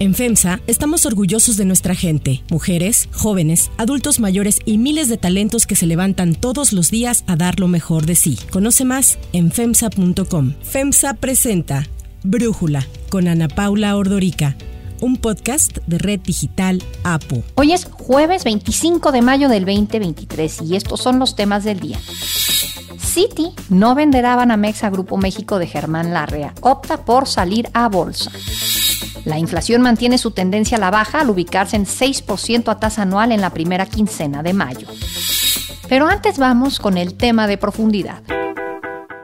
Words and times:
En 0.00 0.14
FEMSA 0.14 0.60
estamos 0.66 1.04
orgullosos 1.04 1.58
de 1.58 1.66
nuestra 1.66 1.94
gente, 1.94 2.42
mujeres, 2.50 3.10
jóvenes, 3.12 3.70
adultos 3.76 4.18
mayores 4.18 4.60
y 4.64 4.78
miles 4.78 5.10
de 5.10 5.18
talentos 5.18 5.66
que 5.66 5.76
se 5.76 5.84
levantan 5.84 6.34
todos 6.34 6.72
los 6.72 6.90
días 6.90 7.22
a 7.26 7.36
dar 7.36 7.60
lo 7.60 7.68
mejor 7.68 8.06
de 8.06 8.14
sí. 8.14 8.38
Conoce 8.50 8.86
más 8.86 9.18
en 9.34 9.52
FEMSA.com. 9.52 10.54
FEMSA 10.62 11.12
presenta 11.14 11.86
Brújula 12.22 12.86
con 13.10 13.28
Ana 13.28 13.48
Paula 13.48 13.94
Ordorica 13.94 14.56
un 15.02 15.16
podcast 15.16 15.78
de 15.86 15.98
Red 15.98 16.20
Digital 16.20 16.82
APO. 17.04 17.42
Hoy 17.56 17.72
es 17.72 17.86
jueves 17.86 18.44
25 18.44 19.12
de 19.12 19.22
mayo 19.22 19.48
del 19.48 19.64
2023 19.64 20.62
y 20.62 20.76
estos 20.76 21.00
son 21.00 21.18
los 21.18 21.36
temas 21.36 21.64
del 21.64 21.80
día. 21.80 21.98
City 22.98 23.52
no 23.68 23.94
venderá 23.94 24.36
Banamex 24.36 24.84
a 24.84 24.90
Grupo 24.90 25.16
México 25.16 25.58
de 25.58 25.66
Germán 25.66 26.12
Larrea. 26.12 26.54
Opta 26.60 27.04
por 27.04 27.26
salir 27.26 27.68
a 27.72 27.88
bolsa. 27.88 28.30
La 29.24 29.38
inflación 29.38 29.82
mantiene 29.82 30.18
su 30.18 30.30
tendencia 30.30 30.76
a 30.76 30.80
la 30.80 30.90
baja 30.90 31.20
al 31.20 31.30
ubicarse 31.30 31.76
en 31.76 31.84
6% 31.84 32.68
a 32.70 32.78
tasa 32.80 33.02
anual 33.02 33.32
en 33.32 33.40
la 33.40 33.50
primera 33.50 33.86
quincena 33.86 34.42
de 34.42 34.54
mayo. 34.54 34.88
Pero 35.88 36.06
antes 36.06 36.38
vamos 36.38 36.78
con 36.78 36.96
el 36.96 37.16
tema 37.16 37.46
de 37.46 37.58
profundidad. 37.58 38.22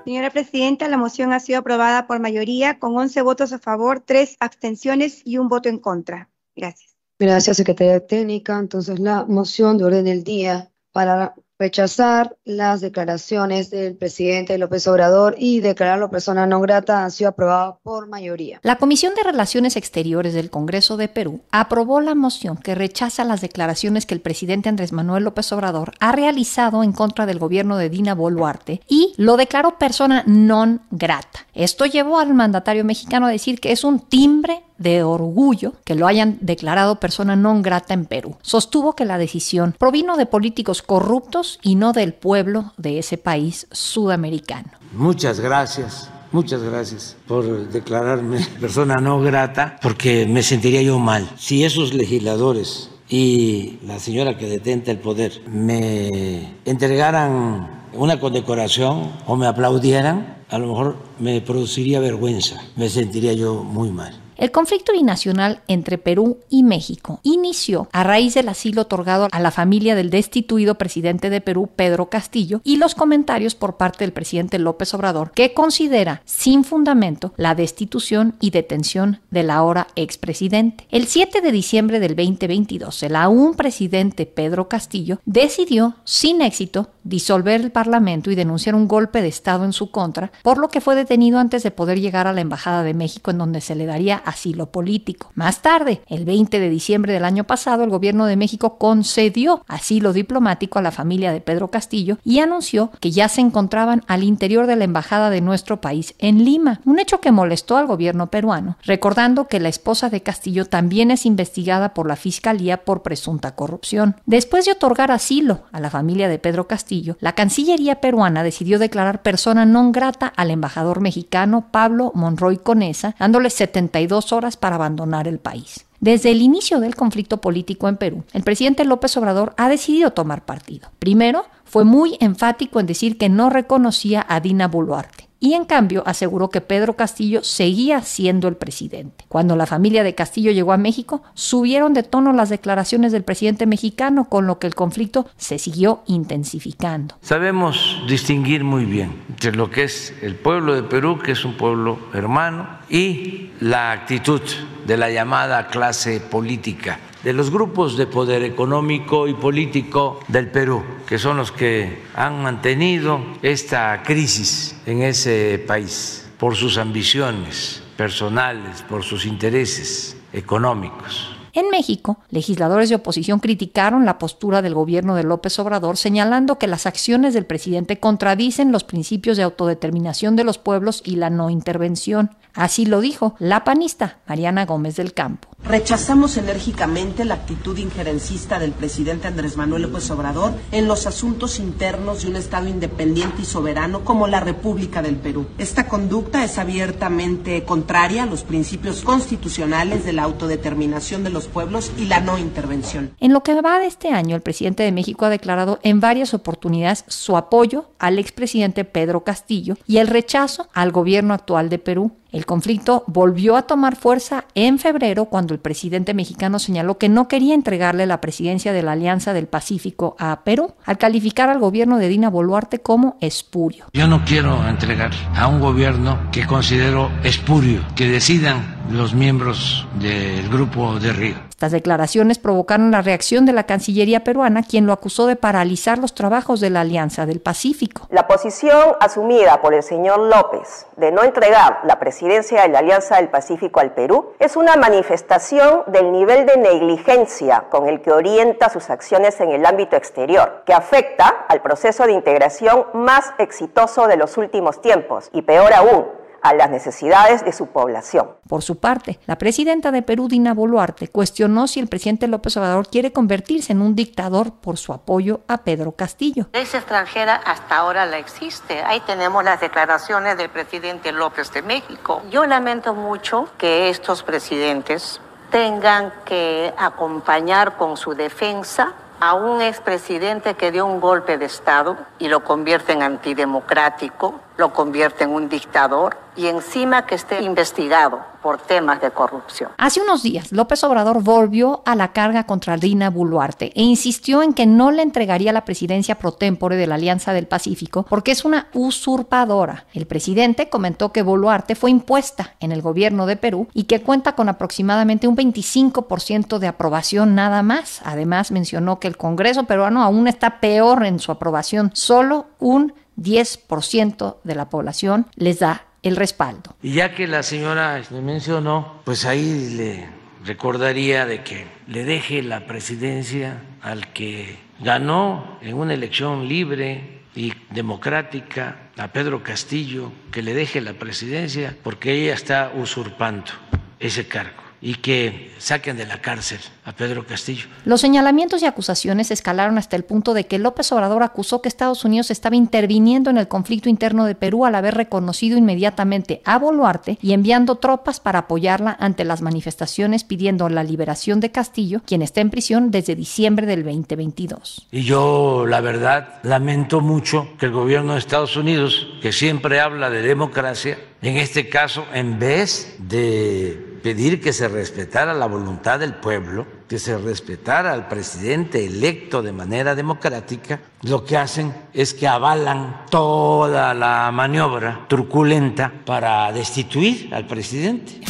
Señora 0.05 0.31
Presidenta, 0.31 0.89
la 0.89 0.99
moción 0.99 1.33
ha 1.33 1.41
sido 1.41 1.59
aprobada 1.59 2.07
por 2.07 2.21
mayoría 2.21 2.79
con 2.79 2.97
11 2.97 3.23
votos 3.23 3.53
a 3.53 3.59
favor, 3.59 4.01
3 4.05 4.37
abstenciones 4.39 5.23
y 5.25 5.39
un 5.39 5.49
voto 5.49 5.69
en 5.69 5.79
contra. 5.79 6.29
Gracias. 6.55 6.97
Gracias, 7.19 7.57
Secretaría 7.57 8.07
Técnica. 8.07 8.59
Entonces, 8.59 8.99
la 8.99 9.25
moción 9.25 9.79
de 9.79 9.85
orden 9.85 10.05
del 10.05 10.23
día 10.23 10.71
para 10.93 11.35
rechazar 11.59 12.37
las 12.45 12.81
declaraciones 12.81 13.71
del 13.71 13.97
presidente 13.97 14.59
López 14.59 14.87
Obrador 14.89 15.37
y 15.39 15.61
declararlo 15.61 16.11
persona 16.11 16.47
no 16.47 16.61
grata 16.61 17.05
han 17.05 17.11
sido 17.11 17.31
aprobadas 17.31 17.77
por 17.83 18.09
mayoría. 18.09 18.61
La 18.63 18.77
Comisión 18.77 19.15
de 19.15 19.23
Relaciones 19.23 19.77
Exteriores 19.77 20.35
del 20.35 20.51
Congreso 20.51 20.97
de 20.97 21.09
Perú 21.09 21.41
aprobó 21.51 22.01
la 22.01 22.15
moción 22.15 22.57
que 22.57 22.75
rechaza 22.75 23.25
las 23.25 23.41
declaraciones 23.41 24.07
que 24.07 24.15
el 24.15 24.21
presidente 24.21 24.69
Andrés 24.69 24.93
Manuel 24.93 25.25
López 25.25 25.51
Obrador 25.53 25.93
ha 26.01 26.13
realizado 26.13 26.83
en 26.83 26.93
contra 26.93 27.27
del 27.27 27.39
gobierno 27.39 27.77
de 27.79 27.89
Dina 27.89 28.15
Boluarte 28.15 28.81
y 28.89 29.15
lo 29.17 29.37
declaró 29.37 29.79
persona 29.79 30.25
non 30.27 30.83
grata. 30.91 31.47
Esto 31.55 31.87
llevó 31.87 32.19
al 32.19 32.35
mandatario 32.35 32.85
mexicano 32.85 33.27
a 33.27 33.31
decir 33.31 33.61
que 33.61 33.73
es 33.73 33.85
un 33.85 34.01
timbre 34.01 34.66
de 34.79 35.03
orgullo 35.03 35.75
que 35.85 35.95
lo 35.95 36.07
hayan 36.07 36.39
declarado 36.41 37.01
persona 37.01 37.37
non 37.37 37.63
grata 37.63 37.95
en 37.95 38.05
Perú. 38.05 38.37
Sostuvo 38.43 38.95
que 38.95 39.05
la 39.05 39.19
decisión 39.19 39.75
provino 39.79 40.17
de 40.17 40.27
políticos 40.27 40.83
corruptos 40.83 41.59
y 41.63 41.75
no 41.77 41.93
del 41.93 42.13
pueblo 42.13 42.73
de 42.77 42.99
ese 42.99 43.19
país 43.19 43.67
sudamericano. 43.73 44.71
Muchas 44.93 45.41
gracias. 45.41 46.11
Muchas 46.33 46.63
gracias 46.63 47.17
por 47.27 47.69
declararme 47.69 48.45
persona 48.61 48.97
no 48.97 49.21
grata, 49.21 49.79
porque 49.81 50.27
me 50.27 50.43
sentiría 50.43 50.83
yo 50.83 50.99
mal. 50.99 51.29
Si 51.39 51.65
esos 51.65 51.95
legisladores 51.95 52.91
y 53.09 53.79
la 53.87 53.99
señora 53.99 54.37
que 54.37 54.47
detenta 54.47 54.91
el 54.91 54.99
poder 54.99 55.41
me 55.49 56.57
entregaran 56.65 57.87
una 57.93 58.19
condecoración 58.21 59.13
o 59.27 59.37
me 59.37 59.47
aplaudieran, 59.47 60.37
a 60.51 60.59
lo 60.59 60.67
mejor 60.67 60.97
me 61.19 61.41
produciría 61.41 62.01
vergüenza, 62.01 62.63
me 62.77 62.89
sentiría 62.89 63.33
yo 63.33 63.63
muy 63.63 63.91
mal. 63.91 64.26
El 64.37 64.51
conflicto 64.51 64.93
binacional 64.93 65.63
entre 65.67 65.97
Perú 65.97 66.41
y 66.51 66.63
México 66.63 67.21
inició 67.23 67.89
a 67.93 68.05
raíz 68.05 68.35
del 68.35 68.51
asilo 68.51 68.83
otorgado 68.83 69.29
a 69.33 69.41
la 69.41 69.51
familia 69.51 69.95
del 69.95 70.11
destituido 70.11 70.75
presidente 70.75 71.31
de 71.31 71.41
Perú, 71.41 71.71
Pedro 71.75 72.11
Castillo, 72.11 72.61
y 72.63 72.77
los 72.77 72.95
comentarios 72.95 73.55
por 73.55 73.79
parte 73.79 74.05
del 74.05 74.13
presidente 74.13 74.59
López 74.59 74.93
Obrador, 74.93 75.31
que 75.33 75.55
considera 75.55 76.21
sin 76.27 76.65
fundamento 76.65 77.33
la 77.39 77.55
destitución 77.55 78.35
y 78.39 78.51
detención 78.51 79.21
del 79.31 79.49
ahora 79.49 79.87
expresidente. 79.97 80.87
El 80.91 81.07
7 81.07 81.41
de 81.41 81.53
diciembre 81.53 81.99
del 81.99 82.15
2022, 82.15 83.05
el 83.05 83.17
aún 83.17 83.55
presidente 83.55 84.27
Pedro 84.27 84.69
Castillo 84.69 85.19
decidió, 85.25 85.97
sin 86.05 86.43
éxito, 86.43 86.91
disolver 87.05 87.63
el 87.63 87.71
Parlamento 87.71 88.31
y 88.31 88.35
denunciar 88.35 88.75
un 88.75 88.87
golpe 88.89 89.23
de 89.23 89.29
Estado 89.29 89.65
en 89.65 89.73
su 89.73 89.91
contra, 89.91 90.31
por 90.43 90.59
lo 90.59 90.69
que 90.69 90.83
fue 90.83 90.95
detenido 90.95 91.39
antes 91.39 91.63
de 91.63 91.71
poder 91.71 92.01
llegar 92.01 92.27
a 92.27 92.35
la 92.35 92.43
Embajada 92.43 92.83
de 92.83 92.93
México 92.93 93.31
en 93.31 93.39
donde 93.39 93.63
se 93.63 93.75
le 93.75 93.87
daría 93.87 94.23
asilo 94.27 94.67
político. 94.67 95.31
Más 95.35 95.63
tarde, 95.63 96.03
el 96.09 96.25
20 96.27 96.61
de 96.61 96.69
diciembre 96.69 97.13
del 97.13 97.25
año 97.25 97.45
pasado, 97.45 97.85
el 97.85 97.91
gobierno 97.91 98.27
de 98.27 98.37
México 98.37 98.77
concedió 98.77 99.65
asilo 99.67 100.13
diplomático 100.13 100.79
a 100.79 100.83
la 100.83 100.91
familia 100.91 101.33
de 101.33 101.41
Pedro 101.41 101.69
Castillo 101.69 102.19
y 102.25 102.41
anunció 102.41 102.91
que 103.01 103.11
ya 103.11 103.29
se 103.29 103.41
encontraban 103.41 104.03
al 104.07 104.25
interior 104.25 104.67
de 104.67 104.77
la 104.77 104.85
embajada 104.85 105.31
de 105.31 105.41
nuestro 105.41 105.81
país 105.81 106.15
en 106.19 106.45
Lima, 106.45 106.81
un 106.85 106.99
hecho 106.99 107.21
que 107.21 107.33
molestó 107.33 107.77
al 107.77 107.87
gobierno 107.87 108.27
peruano, 108.29 108.77
recordando 108.83 109.49
que 109.49 109.61
la 109.61 109.69
esposa 109.69 110.11
de 110.11 110.23
Castillo 110.23 110.67
también 110.67 111.11
es 111.11 111.27
investigada 111.27 111.95
por 111.95 112.09
la 112.09 112.17
Fiscalía 112.17 112.85
por 112.85 113.03
presunta 113.03 113.55
corrupción. 113.55 114.17
Después 114.27 114.65
de 114.65 114.73
otorgar 114.73 115.11
asilo 115.11 115.61
a 115.73 115.81
la 115.81 115.91
familia 115.91 116.29
de 116.29 116.39
Pedro 116.39 116.67
Castillo, 116.67 117.17
la 117.21 117.35
Cancillería 117.35 118.01
peruana 118.01 118.43
decidió 118.43 118.79
declarar 118.79 119.23
persona 119.23 119.65
non 119.65 119.93
grata 119.93 120.27
al 120.27 120.51
embajador 120.51 121.01
mexicano 121.01 121.69
Pablo 121.71 122.13
Monroy 122.15 122.59
Conesa, 122.59 123.15
dándole 123.19 123.51
72 123.51 124.16
horas 124.33 124.57
para 124.57 124.77
abandonar 124.77 125.29
el 125.29 125.39
país. 125.39 125.87
Desde 126.01 126.31
el 126.31 126.43
inicio 126.43 126.81
del 126.81 126.95
conflicto 126.95 127.41
político 127.41 127.89
en 127.89 127.97
Perú, 127.97 128.25
el 128.33 128.43
presidente 128.43 128.85
López 128.85 129.17
Obrador 129.17 129.55
ha 129.57 129.69
decidido 129.69 130.11
tomar 130.13 130.45
partido. 130.45 130.91
Primero, 130.99 131.47
fue 131.65 131.85
muy 131.85 132.17
enfático 132.21 132.81
en 132.81 132.87
decir 132.87 133.19
que 133.19 133.29
no 133.29 133.51
reconocía 133.51 134.25
a 134.29 134.41
Dina 134.41 134.69
Boluarte 134.69 135.26
y 135.47 135.55
en 135.55 135.65
cambio 135.65 136.03
aseguró 136.07 136.51
que 136.51 136.61
Pedro 136.61 136.97
Castillo 136.97 137.45
seguía 137.45 138.03
siendo 138.03 138.49
el 138.49 138.57
presidente. 138.57 139.25
Cuando 139.29 139.55
la 139.55 139.67
familia 139.67 140.03
de 140.03 140.17
Castillo 140.17 140.51
llegó 140.51 140.73
a 140.73 140.77
México, 140.77 141.23
subieron 141.35 141.95
de 141.95 142.03
tono 142.03 142.33
las 142.33 142.49
declaraciones 142.49 143.13
del 143.13 143.23
presidente 143.23 143.65
mexicano, 143.65 144.29
con 144.29 144.49
lo 144.49 144.59
que 144.59 144.67
el 144.67 144.75
conflicto 144.75 145.29
se 145.37 145.61
siguió 145.61 146.03
intensificando. 146.09 147.15
Sabemos 147.21 148.03
distinguir 148.09 148.65
muy 148.65 148.87
bien 148.87 149.23
entre 149.29 149.55
lo 149.55 149.71
que 149.71 149.85
es 149.85 150.13
el 150.21 150.35
pueblo 150.35 150.75
de 150.75 150.83
Perú, 150.83 151.21
que 151.25 151.31
es 151.31 151.45
un 151.45 151.57
pueblo 151.57 151.97
hermano, 152.13 152.69
y 152.89 153.51
la 153.61 153.93
actitud 153.93 154.43
de 154.85 154.97
la 154.97 155.13
llamada 155.13 155.69
clase 155.69 156.19
política 156.19 156.99
de 157.27 157.33
los 157.33 157.51
grupos 157.51 157.97
de 157.97 158.07
poder 158.07 158.45
económico 158.45 159.27
y 159.27 159.35
político 159.35 160.21
del 160.29 160.49
Perú, 160.49 160.85
que 161.09 161.19
son 161.19 161.39
los 161.39 161.51
que 161.51 162.05
han 162.15 162.41
mantenido 162.41 163.19
esta 163.43 164.05
crisis 164.05 164.81
en 164.87 165.03
ese 165.03 165.59
país 165.67 166.31
por 166.39 166.55
sus 166.55 166.79
ambiciones 166.79 167.83
personales, 167.97 168.83
por 168.83 169.03
sus 169.03 169.27
intereses 169.27 170.17
económicos. 170.33 171.37
En 171.53 171.69
México, 171.71 172.19
legisladores 172.31 172.91
de 172.91 172.95
oposición 172.95 173.41
criticaron 173.41 174.05
la 174.05 174.19
postura 174.19 174.63
del 174.63 174.75
gobierno 174.75 175.17
de 175.17 175.25
López 175.25 175.59
Obrador, 175.59 175.97
señalando 175.97 176.61
que 176.61 176.69
las 176.69 176.87
acciones 176.87 177.35
del 177.35 177.47
presidente 177.47 177.99
contradicen 177.99 178.71
los 178.71 178.85
principios 178.85 179.37
de 179.37 179.43
autodeterminación 179.43 180.37
de 180.37 180.45
los 180.45 180.59
pueblos 180.59 181.03
y 181.05 181.17
la 181.17 181.31
no 181.31 181.51
intervención. 181.51 182.37
Así 182.53 182.87
lo 182.87 183.01
dijo 183.01 183.35
la 183.41 183.65
panista 183.65 184.19
Mariana 184.29 184.65
Gómez 184.65 184.95
del 184.97 185.13
Campo. 185.13 185.49
Rechazamos 185.65 186.37
enérgicamente 186.37 187.25
la 187.25 187.35
actitud 187.35 187.77
injerencista 187.77 188.61
del 188.61 188.71
presidente 188.71 189.27
Andrés 189.27 189.57
Manuel 189.57 189.83
López 189.83 190.09
Obrador 190.13 190.53
en 190.71 190.87
los 190.87 191.09
asuntos 191.09 191.59
internos 191.59 192.23
de 192.23 192.29
un 192.29 192.37
Estado 192.37 192.69
independiente 192.69 193.43
y 193.43 193.45
soberano 193.45 194.05
como 194.05 194.29
la 194.29 194.39
República 194.39 195.03
del 195.03 195.17
Perú. 195.17 195.47
Esta 195.59 195.89
conducta 195.89 196.45
es 196.45 196.59
abiertamente 196.59 197.65
contraria 197.65 198.23
a 198.23 198.27
los 198.27 198.45
principios 198.45 199.03
constitucionales 199.03 200.05
de 200.05 200.13
la 200.13 200.23
autodeterminación 200.23 201.25
de 201.25 201.31
los 201.31 201.49
pueblos 201.49 201.91
y 201.99 202.05
la 202.05 202.21
no 202.21 202.39
intervención. 202.39 203.11
En 203.19 203.33
lo 203.33 203.43
que 203.43 203.61
va 203.61 203.81
de 203.81 203.87
este 203.87 204.11
año, 204.11 204.37
el 204.37 204.43
presidente 204.43 204.85
de 204.85 204.93
México 204.93 205.25
ha 205.25 205.31
declarado 205.31 205.81
en 205.83 205.99
varias 205.99 206.33
oportunidades 206.33 207.05
su 207.09 207.37
apoyo 207.37 207.91
al 207.99 208.21
expresidente 208.21 208.85
Pedro 208.85 209.25
Castillo 209.25 209.77
y 209.87 209.97
el 209.97 210.07
rechazo 210.07 210.69
al 210.75 210.93
gobierno 210.93 211.35
actual 211.35 211.69
de 211.71 211.79
Perú. 211.79 212.13
El 212.33 212.45
conflicto 212.45 213.05
volvió 213.07 213.57
a 213.57 213.63
tomar 213.63 213.97
fuerza 213.97 214.45
en 214.55 214.79
febrero 214.79 215.27
cuando 215.27 215.55
el 215.55 215.61
presidente 215.61 216.13
mexicano 216.13 216.59
señaló 216.59 216.99
que 216.99 217.09
no 217.09 217.29
quería 217.29 217.55
entregarle 217.55 218.07
la 218.07 218.21
presidencia 218.21 218.73
de 218.73 218.83
la 218.83 218.93
Alianza 218.93 219.33
del 219.33 219.47
Pacífico 219.47 220.17
a 220.19 220.41
Perú, 220.43 220.75
al 220.85 220.99
calificar 220.99 221.49
al 221.49 221.59
gobierno 221.59 221.99
de 221.99 222.09
Dina 222.09 222.29
Boluarte 222.29 222.81
como 222.81 223.17
espurio. 223.21 223.87
Yo 223.93 224.07
no 224.07 224.25
quiero 224.25 224.67
entregar 224.69 225.13
a 225.35 225.47
un 225.47 225.61
gobierno 225.61 226.31
que 226.33 226.47
considero 226.47 227.11
espurio, 227.23 227.81
que 227.95 228.09
decidan 228.09 228.77
los 228.91 229.15
miembros 229.15 229.87
del 230.01 230.49
grupo 230.49 230.99
de 230.99 231.13
Río. 231.13 231.46
Estas 231.57 231.73
declaraciones 231.73 232.39
provocaron 232.39 232.91
la 232.91 233.01
reacción 233.01 233.47
de 233.47 233.55
la 233.55 233.65
Cancillería 233.65 234.25
peruana, 234.25 234.63
quien 234.63 234.85
lo 234.85 234.93
acusó 234.93 235.27
de 235.27 235.37
paralizar 235.37 235.97
los 235.97 236.13
trabajos 236.13 236.61
de 236.61 236.69
la 236.69 236.83
Alianza 236.83 237.25
del 237.25 237.41
Pacífico. 237.41 238.07
La 238.11 238.27
posición 238.27 238.95
asumida 239.01 239.63
por 239.63 239.73
el 239.73 239.83
señor 239.83 240.19
López 240.19 240.87
de 240.99 241.13
no 241.13 241.23
entregar 241.23 241.79
la 241.85 241.99
presidencia 241.99 242.61
de 242.61 242.69
la 242.69 242.81
Alianza 242.81 243.17
del 243.17 243.31
Pacífico 243.31 243.81
al 243.81 243.95
Perú 243.95 244.35
es 244.39 244.55
una 244.55 244.77
manifestación 244.77 245.85
del 245.87 246.13
nivel 246.13 246.45
de 246.45 246.59
negligencia 246.59 247.65
con 247.71 247.89
el 247.89 248.03
que 248.03 248.13
orienta 248.13 248.69
sus 248.69 248.91
acciones 248.91 249.41
en 249.41 249.49
el 249.49 249.65
ámbito 249.65 249.97
exterior, 249.97 250.63
que 250.67 250.75
afecta 250.75 251.47
al 251.49 251.63
proceso 251.63 252.05
de 252.05 252.13
integración 252.13 252.85
más 252.93 253.33
exitoso 253.39 254.09
de 254.09 254.19
los 254.19 254.37
últimos 254.37 254.83
tiempos 254.83 255.31
y 255.33 255.41
peor 255.41 255.73
aún, 255.73 256.05
a 256.43 256.55
las 256.55 256.71
necesidades 256.71 257.45
de 257.45 257.53
su 257.53 257.67
población. 257.67 258.29
Por 258.49 258.63
su 258.63 258.79
parte, 258.79 259.19
la 259.27 259.37
presidenta 259.37 259.91
de 259.91 260.03
Perú, 260.03 260.29
Dina 260.29 260.55
Boluarte, 260.55 261.09
cuestionó 261.09 261.67
si 261.67 261.81
el 261.81 261.89
presidente 261.89 262.29
López 262.29 262.57
Obrador 262.57 262.89
quiere 262.89 263.13
convertirse 263.13 263.73
en 263.73 263.83
un 263.83 263.95
dictador 263.95 264.53
por 264.53 264.77
su 264.77 264.93
apoyo 264.93 265.41
a 265.49 265.59
Pedro 265.59 265.93
Castillo. 265.93 266.49
Es 266.53 266.75
extranjera 266.75 267.35
hasta 267.35 267.77
ahora 267.77 268.07
la 268.07 268.19
existe. 268.19 268.83
Ahí 268.83 269.01
tenemos 269.01 269.45
las 269.45 269.61
declaraciones 269.61 270.37
del 270.37 270.51
presidente 270.51 271.13
López 271.13 271.53
de 271.53 271.63
México. 271.63 272.23
Yo 272.31 272.47
lamento 272.47 272.95
mucho 272.95 273.49
que 273.59 273.91
estos 273.91 274.23
presidentes 274.23 275.21
tengan 275.51 276.13
que 276.25 276.73
acompañar 276.77 277.77
con 277.77 277.97
su 277.97 278.15
defensa 278.15 278.95
a 279.21 279.35
un 279.35 279.63
expresidente 279.63 280.55
que 280.55 280.71
dio 280.71 280.87
un 280.87 281.01
golpe 281.01 281.39
de 281.39 281.47
Estado 281.47 281.97
y 282.19 282.29
lo 282.29 282.45
convierte 282.45 282.93
en 282.93 283.03
antidemocrático, 283.03 284.41
lo 284.57 284.73
convierte 284.73 285.25
en 285.25 285.31
un 285.31 285.49
dictador 285.49 286.26
y 286.37 286.47
encima 286.47 287.07
que 287.07 287.15
esté 287.15 287.43
investigado 287.43 288.21
por 288.43 288.59
temas 288.59 289.01
de 289.01 289.11
corrupción. 289.11 289.71
Hace 289.77 290.01
unos 290.01 290.23
días, 290.23 290.53
López 290.53 290.85
Obrador 290.85 291.23
volvió 291.23 291.83
a 291.85 291.97
la 291.97 292.13
carga 292.13 292.45
contra 292.45 292.77
Dina 292.77 293.11
Boluarte 293.11 293.73
e 293.75 293.83
insistió 293.83 294.43
en 294.43 294.53
que 294.53 294.67
no 294.67 294.93
le 294.93 295.03
entregaría 295.03 295.53
la 295.53 295.65
presidencia 295.65 296.17
pro 296.17 296.33
tempore 296.33 296.77
de 296.77 296.87
la 296.87 296.95
Alianza 296.95 297.33
del 297.33 297.49
Pacífico 297.49 298.07
porque 298.09 298.31
es 298.31 298.45
una 298.45 298.69
usurpadora. 298.73 299.87
El 299.93 300.07
presidente 300.07 300.69
comentó 300.69 301.13
que 301.13 301.23
Boluarte 301.23 301.75
fue 301.75 301.91
impuesta 301.91 302.55
en 302.61 302.71
el 302.71 302.83
gobierno 302.83 303.27
de 303.27 303.37
Perú 303.37 303.69
y 303.75 303.85
que 303.85 304.03
cuenta 304.03 304.35
con 304.35 304.49
aproximadamente 304.49 305.27
un 305.27 305.37
25% 305.37 306.59
de 306.59 306.69
aprobación 306.69 307.35
nada 307.35 307.63
más. 307.63 308.01
Además, 308.05 308.53
mencionó 308.53 309.01
que 309.01 309.09
el 309.09 309.17
Congreso 309.17 309.65
peruano 309.65 310.03
aún 310.03 310.29
está 310.29 310.61
peor 310.61 311.05
en 311.05 311.19
su 311.19 311.33
aprobación, 311.33 311.91
solo 311.95 312.47
un 312.59 312.93
10% 313.19 314.37
de 314.45 314.55
la 314.55 314.69
población 314.69 315.27
les 315.37 315.59
da 315.59 315.87
el 316.09 316.17
respaldo. 316.17 316.77
Y 316.83 316.93
ya 316.93 317.15
que 317.15 317.27
la 317.27 317.43
señora 317.43 318.03
me 318.11 318.21
mencionó, 318.21 319.01
pues 319.05 319.25
ahí 319.25 319.75
le 319.77 320.07
recordaría 320.45 321.27
de 321.27 321.43
que 321.43 321.67
le 321.89 322.05
deje 322.05 322.43
la 322.43 322.67
presidencia 322.67 323.63
al 323.83 324.13
que 324.13 324.59
ganó 324.81 325.59
en 325.63 325.75
una 325.75 325.95
elección 325.95 326.49
libre 326.49 327.23
y 327.35 327.53
democrática 327.71 328.91
a 328.97 329.09
Pedro 329.09 329.43
Castillo, 329.43 330.13
que 330.31 330.43
le 330.43 330.55
deje 330.55 330.81
la 330.81 330.95
presidencia 330.95 331.77
porque 331.83 332.13
ella 332.13 332.35
está 332.35 332.73
usurpando 332.75 333.51
ese 333.99 334.27
cargo 334.27 334.66
y 334.81 334.97
que 334.97 335.53
saquen 335.59 335.97
de 335.97 336.07
la 336.07 336.21
cárcel 336.21 336.59
a 336.85 336.93
Pedro 336.93 337.27
Castillo. 337.27 337.67
Los 337.85 338.01
señalamientos 338.01 338.63
y 338.63 338.67
acusaciones 338.67 339.31
escalaron 339.31 339.79
hasta 339.79 339.97
el 339.97 340.05
punto 340.05 340.35
de 340.35 340.47
que 340.47 340.59
López 340.59 340.93
Obrador 340.93 341.23
acusó 341.23 341.63
que 341.63 341.69
Estados 341.69 342.05
Unidos 342.05 342.31
estaba 342.31 342.57
interviniendo 342.57 343.31
en 343.31 343.39
el 343.39 343.49
conflicto 343.49 343.89
interno 343.89 344.25
de 344.25 344.35
Perú 344.35 344.65
al 344.65 344.75
haber 344.75 344.95
reconocido 344.95 345.59
inmediatamente 345.59 346.43
a 346.45 346.59
Boluarte 346.59 347.19
y 347.23 347.33
enviando 347.33 347.77
tropas 347.77 348.21
para 348.21 348.41
apoyarla 348.41 348.97
ante 349.01 349.25
las 349.25 349.43
manifestaciones 349.43 350.25
pidiendo 350.25 350.69
la 350.69 350.85
liberación 350.85 351.41
de 351.41 351.51
Castillo, 351.51 352.03
quien 352.07 352.23
está 352.23 352.41
en 352.41 352.51
prisión 352.51 352.91
desde 352.91 353.15
diciembre 353.15 353.67
del 353.67 353.83
2022. 353.83 354.87
Y 354.91 355.03
yo, 355.03 355.67
la 355.67 355.81
verdad, 355.81 356.41
lamento 356.43 357.01
mucho 357.01 357.49
que 357.59 357.67
el 357.67 357.73
gobierno 357.73 358.13
de 358.13 358.19
Estados 358.19 358.57
Unidos, 358.57 359.09
que 359.23 359.33
siempre 359.33 359.81
habla 359.81 360.11
de 360.11 360.23
democracia, 360.23 360.99
en 361.23 361.37
este 361.39 361.69
caso, 361.69 362.05
en 362.13 362.39
vez 362.39 362.97
de 362.99 363.96
pedir 364.07 364.41
que 364.41 364.53
se 364.53 364.69
respetara 364.69 365.35
la 365.35 365.47
voluntad 365.47 365.99
del 365.99 366.15
pueblo, 366.15 366.65
que 366.89 367.01
se 367.01 367.19
respetara 367.19 367.93
al 367.93 368.07
presidente 368.07 368.87
electo 368.87 369.43
de 369.43 369.51
manera 369.51 369.97
democrática, 369.97 370.79
lo 371.03 371.25
que 371.25 371.37
hacen 371.37 371.75
es 371.93 372.15
que 372.15 372.29
avalan 372.29 373.01
toda 373.11 373.95
la 373.95 374.31
maniobra 374.31 375.07
truculenta 375.09 375.93
para 376.05 376.53
destituir 376.53 377.35
al 377.35 377.49
presidente. 377.49 378.21